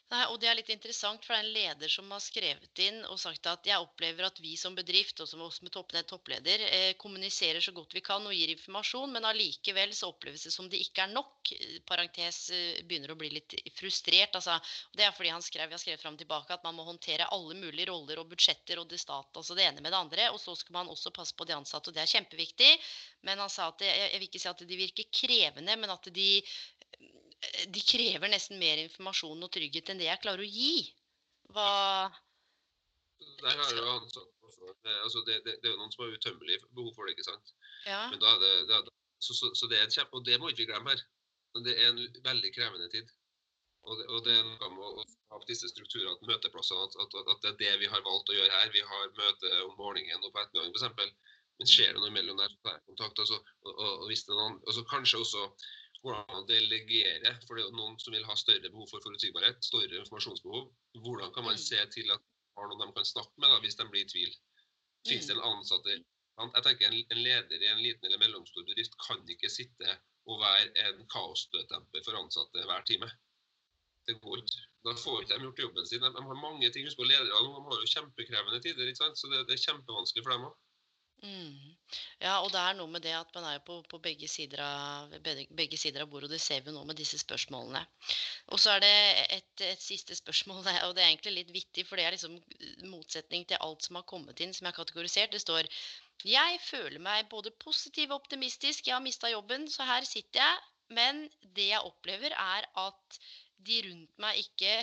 [0.10, 3.04] Nei, og Det er litt interessant, for det er en leder som har skrevet inn
[3.12, 6.64] og sagt at jeg opplever at vi som bedrift, og som oss med topp, toppleder,
[6.66, 10.66] eh, kommuniserer så godt vi kan og gir informasjon, men allikevel så oppleves det som
[10.72, 11.52] det ikke er nok.
[11.86, 14.34] Parentes eh, begynner å bli litt frustrert.
[14.34, 14.58] altså.
[14.98, 17.92] Det er fordi han skrev, har skrevet fram tilbake at man må håndtere alle mulige
[17.92, 20.32] roller og budsjetter og det stat, altså det ene med det andre.
[20.34, 22.74] Og så skal man også passe på de ansatte, og det er kjempeviktig.
[23.30, 26.10] Men han sa at det, jeg vil ikke si at de virker krevende, men at
[26.18, 26.30] de
[27.72, 30.74] de krever nesten mer informasjon og trygghet enn det jeg klarer å gi.
[31.54, 31.70] Hva
[33.40, 34.36] Der er jo han sagt
[35.04, 37.54] altså det, det, det, er jo noen som har utømmelig behov for det, ikke sant.
[37.86, 38.02] Ja.
[38.12, 40.38] Men da er det, det er, så, så, så, det er en kjempe, og det
[40.40, 41.02] må ikke vi glemme her.
[41.66, 43.10] Det er en veldig krevende tid.
[43.88, 47.42] Og det, og det er noe med å ha disse strukturene, møteplassene, at, at, at,
[47.44, 48.72] det er det vi har valgt å gjøre her.
[48.76, 51.38] Vi har møte om morgenen og på ettermiddagen f.eks.
[51.60, 53.22] Men skjer det noe imellom der, så tar jeg kontakt.
[53.26, 55.48] Altså, og, og, og, hvis det er noen, og så kanskje også
[56.04, 57.34] hvordan å delegere.
[57.46, 60.70] For det er noen som vil ha større behov for forutsigbarhet, større informasjonsbehov.
[61.04, 61.64] Hvordan kan man mm.
[61.64, 64.12] se til at de har noen de kan snakke med da, hvis de blir i
[64.14, 64.38] tvil?
[65.08, 65.50] Fins det en mm.
[65.54, 69.98] ansatt Jeg tenker en, en, leder i en liten eller mellomstor bedrift kan ikke sitte
[70.30, 73.10] og være en kaosstøtdemper for ansatte hver time.
[74.08, 74.62] Det går ikke.
[74.88, 76.04] Da får ikke de gjort jobben sin.
[76.04, 76.86] De, de har mange ting.
[76.88, 78.88] Husk på ledere de har jo kjempekrevende tider.
[78.88, 79.20] ikke sant?
[79.20, 80.56] Så det, det er kjempevanskelig for dem òg.
[81.24, 81.76] Mm.
[82.22, 85.16] Ja, og det er noe med det at man er på, på begge, sider av,
[85.58, 87.82] begge sider av bordet, og det ser vi nå med disse spørsmålene.
[88.54, 88.94] Og så er det
[89.40, 92.38] et, et, siste spørsmål, og det er egentlig litt vittig, for det er liksom
[92.92, 95.34] motsetning til alt som har kommet inn, som er kategorisert.
[95.34, 95.70] Det står
[96.28, 98.88] Jeg føler meg både positiv og optimistisk.
[98.88, 100.66] Jeg har mista jobben, så her sitter jeg.
[100.94, 103.20] Men det jeg opplever, er at
[103.68, 104.74] de rundt meg ikke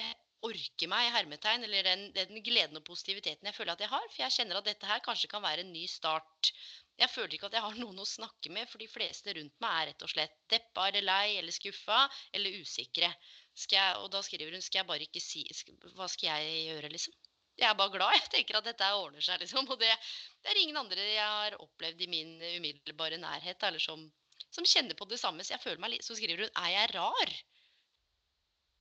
[0.45, 4.09] orke meg, hermetegn, eller den, den, gleden og positiviteten jeg føler at jeg har.
[4.13, 6.53] For jeg kjenner at dette her kanskje kan være en ny start.
[7.01, 9.81] Jeg føler ikke at jeg har noen å snakke med, for de fleste rundt meg
[9.81, 12.05] er rett og slett deppa eller lei eller skuffa
[12.37, 13.13] eller usikre.
[13.57, 15.41] Jeg, og da skriver hun skal jeg bare ikke si
[15.97, 17.15] Hva skal jeg gjøre, liksom?
[17.57, 18.13] Jeg er bare glad.
[18.19, 19.65] Jeg tenker at dette ordner seg, liksom.
[19.73, 19.89] Og det,
[20.45, 24.03] det er ingen andre jeg har opplevd i min umiddelbare nærhet eller som,
[24.53, 25.45] som kjenner på det samme.
[25.45, 27.33] Så jeg føler meg Så skriver hun er jeg rar?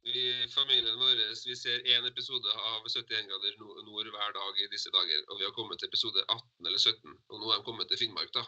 [0.06, 3.56] I familien vår vi ser én episode av 71 grader
[3.88, 5.24] nord hver dag i disse dager.
[5.34, 7.16] Og vi har kommet til episode 18 eller 17.
[7.34, 8.44] Og nå er de kommet til Finnmark, da.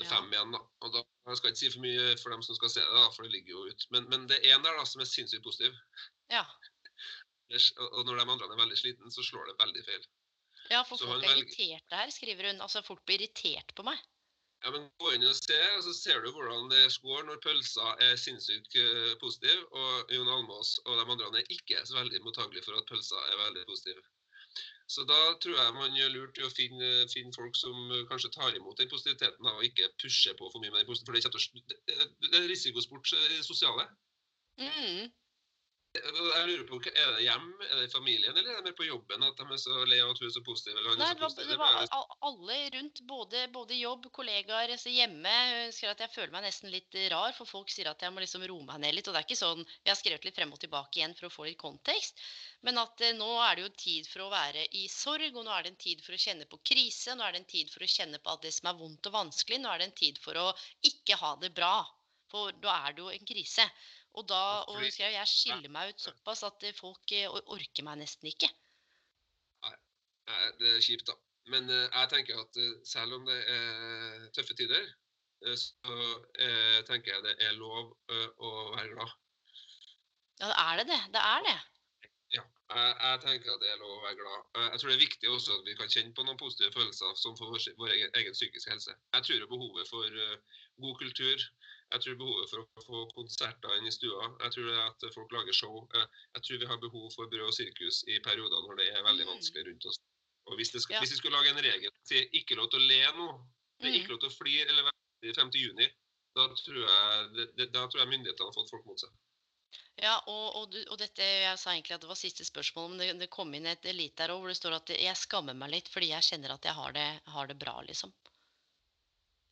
[0.00, 0.40] Fem ja.
[0.40, 0.62] igjen, da.
[0.82, 3.06] Og da jeg skal ikke si for mye for dem som skal se det, da,
[3.14, 3.86] for det ligger jo ut.
[3.94, 5.78] Men, men det er én der da som er sinnssykt positiv.
[6.34, 6.42] Ja.
[7.94, 10.08] Og når de andre er veldig sliten, så slår det veldig feil.
[10.68, 12.62] Ja, for folk er irriterte her, skriver hun.
[12.64, 14.02] Altså, folk blir irritert på meg.
[14.64, 17.92] Ja, men Gå inn og se, og så ser du hvordan det går når pølsa
[18.04, 22.66] er sinnssykt eh, positiv, og Jon Almås og de andre er ikke så veldig mottagelige
[22.66, 24.00] for at pølsa er veldig positiv.
[24.88, 27.76] Så da tror jeg man gjør lurt i å finne, finne, folk som
[28.08, 31.44] kanskje tar imot den positiviteten, og ikke pusher på for mye med den positiviteten.
[31.44, 33.84] For det, er risikosport det sosiale.
[34.58, 35.10] Mm.
[35.98, 39.24] Jeg lurer på, Er det hjem, er det familien, eller er det mer på jobben
[39.26, 40.76] at de er så lei av at hun er så positiv?
[40.78, 43.02] Eller Nei, det var, det var alle rundt.
[43.08, 45.34] Både, både jobb, kollegaer, altså hjemme.
[45.68, 48.46] Jeg at jeg føler meg nesten litt rar, for folk sier at jeg må liksom
[48.50, 49.08] roe meg ned litt.
[49.08, 51.34] Og det er ikke sånn Jeg har skrevet litt frem og tilbake igjen for å
[51.34, 52.22] få litt kontekst.
[52.66, 55.54] Men at eh, nå er det jo tid for å være i sorg, og nå
[55.54, 57.14] er det en tid for å kjenne på krise.
[57.14, 59.16] Nå er det en tid for å kjenne på alt det som er vondt og
[59.18, 59.60] vanskelig.
[59.62, 60.50] Nå er det en tid for å
[60.86, 61.76] ikke ha det bra.
[62.32, 63.64] For da er det jo en krise.
[64.16, 68.30] Og da og jeg, jeg skiller meg ut såpass at folk eh, orker meg nesten
[68.30, 68.48] ikke.
[70.28, 71.16] Nei, det er kjipt, da.
[71.52, 74.84] Men uh, jeg tenker at uh, selv om det er tøffe tider,
[75.46, 75.96] uh, så
[76.88, 79.16] tenker jeg det er lov å være glad.
[80.38, 81.00] Ja, det er det det.
[81.14, 81.56] Det er det.
[82.36, 82.42] Ja,
[82.74, 84.44] jeg, jeg, tenker at det er lov å være glad.
[84.66, 87.38] Jeg tror det er viktig også at vi kan kjenne på noen positive følelser, som
[87.40, 88.96] for vår, vår egen, egen psykiske helse.
[89.16, 90.20] Jeg tror behovet for
[90.84, 91.48] god kultur,
[91.88, 94.26] jeg tror behovet for å få konserter inn i stua.
[94.44, 95.78] Jeg tror det at folk lager show.
[95.94, 99.24] Jeg tror vi har behov for brød og sirkus i perioder når det er veldig
[99.24, 99.30] mm.
[99.32, 100.00] vanskelig rundt oss.
[100.48, 101.00] Og Hvis, skal, ja.
[101.00, 103.30] hvis vi skulle lage en regel til ikke lov til å le nå,
[103.80, 104.14] det er ikke mm.
[104.16, 105.88] lov til å flire eller være frem til juni,
[106.36, 109.16] da tror jeg, det, da tror jeg myndighetene har fått folk mot seg.
[109.98, 113.08] Ja, og, og, og, dette, Jeg sa egentlig at det var siste spørsmål, men det,
[113.24, 115.90] det kom inn et lite der òg hvor det står at jeg skammer meg litt
[115.92, 118.12] fordi jeg kjenner at jeg har det, har det bra, liksom.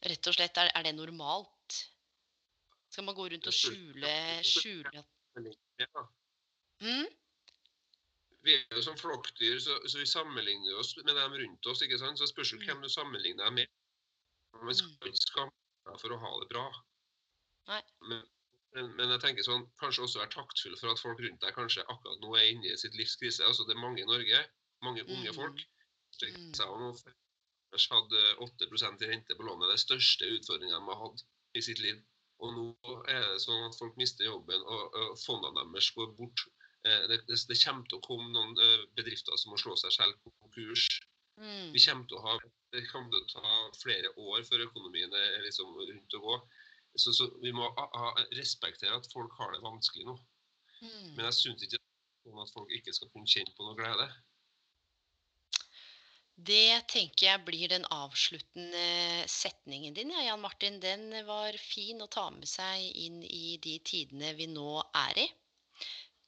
[0.07, 1.81] Rett og slett, er, er det normalt?
[2.97, 5.01] Skal man gå rundt og skjule, skjule
[6.81, 7.09] mm?
[8.47, 11.83] Vi er jo som flokkdyr, så, så, vi sammenligner oss med dem rundt oss.
[11.85, 12.17] ikke sant?
[12.17, 12.65] Så spørs det mm.
[12.71, 13.75] hvem du sammenligner deg med.
[14.63, 15.11] Man skal mm.
[15.11, 15.53] ikke skamme
[15.91, 16.65] seg for å ha det bra.
[17.69, 18.25] Men,
[18.73, 21.85] men, men, jeg tenker sånn, kanskje også være taktfull for at folk rundt deg kanskje
[21.85, 23.45] akkurat nå er inne i sitt livs krise.
[23.45, 24.41] Altså, det er mange i Norge,
[24.89, 25.41] mange unge mm.
[25.43, 25.65] folk.
[26.25, 26.49] Mm.
[27.93, 29.69] hadde 8 i rente på lånet.
[29.75, 31.29] Det største utfordringa de har hatt
[31.61, 32.01] i sitt liv.
[32.45, 32.67] Og nå
[33.09, 36.45] er det sånn at folk mister jobben, og, og fondene deres går bort.
[36.87, 39.95] Eh, det, det, det, kommer til å komme noen eh, bedrifter som må slå seg
[39.95, 40.87] selv på konkurs.
[41.41, 41.73] Mm.
[41.75, 42.37] Vi kommer til å ha,
[42.73, 46.39] Det kommer til å ta flere år før økonomien er liksom rundt å gå.
[46.97, 50.17] Så, så vi må ha, ha, respektere at folk har det vanskelig nå.
[50.81, 51.17] Mm.
[51.17, 54.09] Men jeg syns ikke sånn at folk ikke skal kunne kjenne på noe glede.
[56.47, 58.83] Det tenker jeg blir den avsluttende
[59.31, 60.77] setningen din, ja, Jan Martin.
[60.83, 65.27] Den var fin å ta med seg inn i de tidene vi nå er i.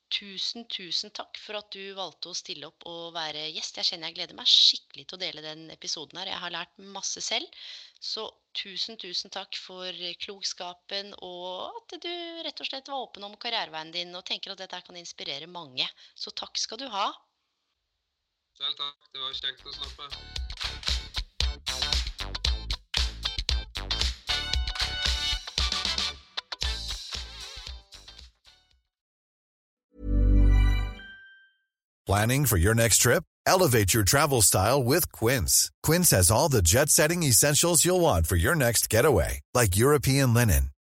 [0.09, 3.79] Tusen, tusen takk for at du valgte å stille opp og være gjest.
[3.79, 6.33] Jeg kjenner jeg gleder meg skikkelig til å dele den episoden her.
[6.33, 7.61] Jeg har lært masse selv.
[8.01, 8.25] Så
[8.57, 12.11] tusen, tusen takk for klokskapen og at du
[12.47, 15.87] rett og slett var åpen om karriereveien din og tenker at dette kan inspirere mange.
[16.17, 17.11] Så takk skal du ha.
[18.59, 18.97] Selv takk.
[19.15, 20.11] Det var kjekt å snakke med.
[32.09, 33.23] Planning for your next trip?
[33.47, 35.71] Elevate your travel style with Quince.
[35.83, 40.35] Quince has all the jet setting essentials you'll want for your next getaway, like European
[40.35, 40.71] linen,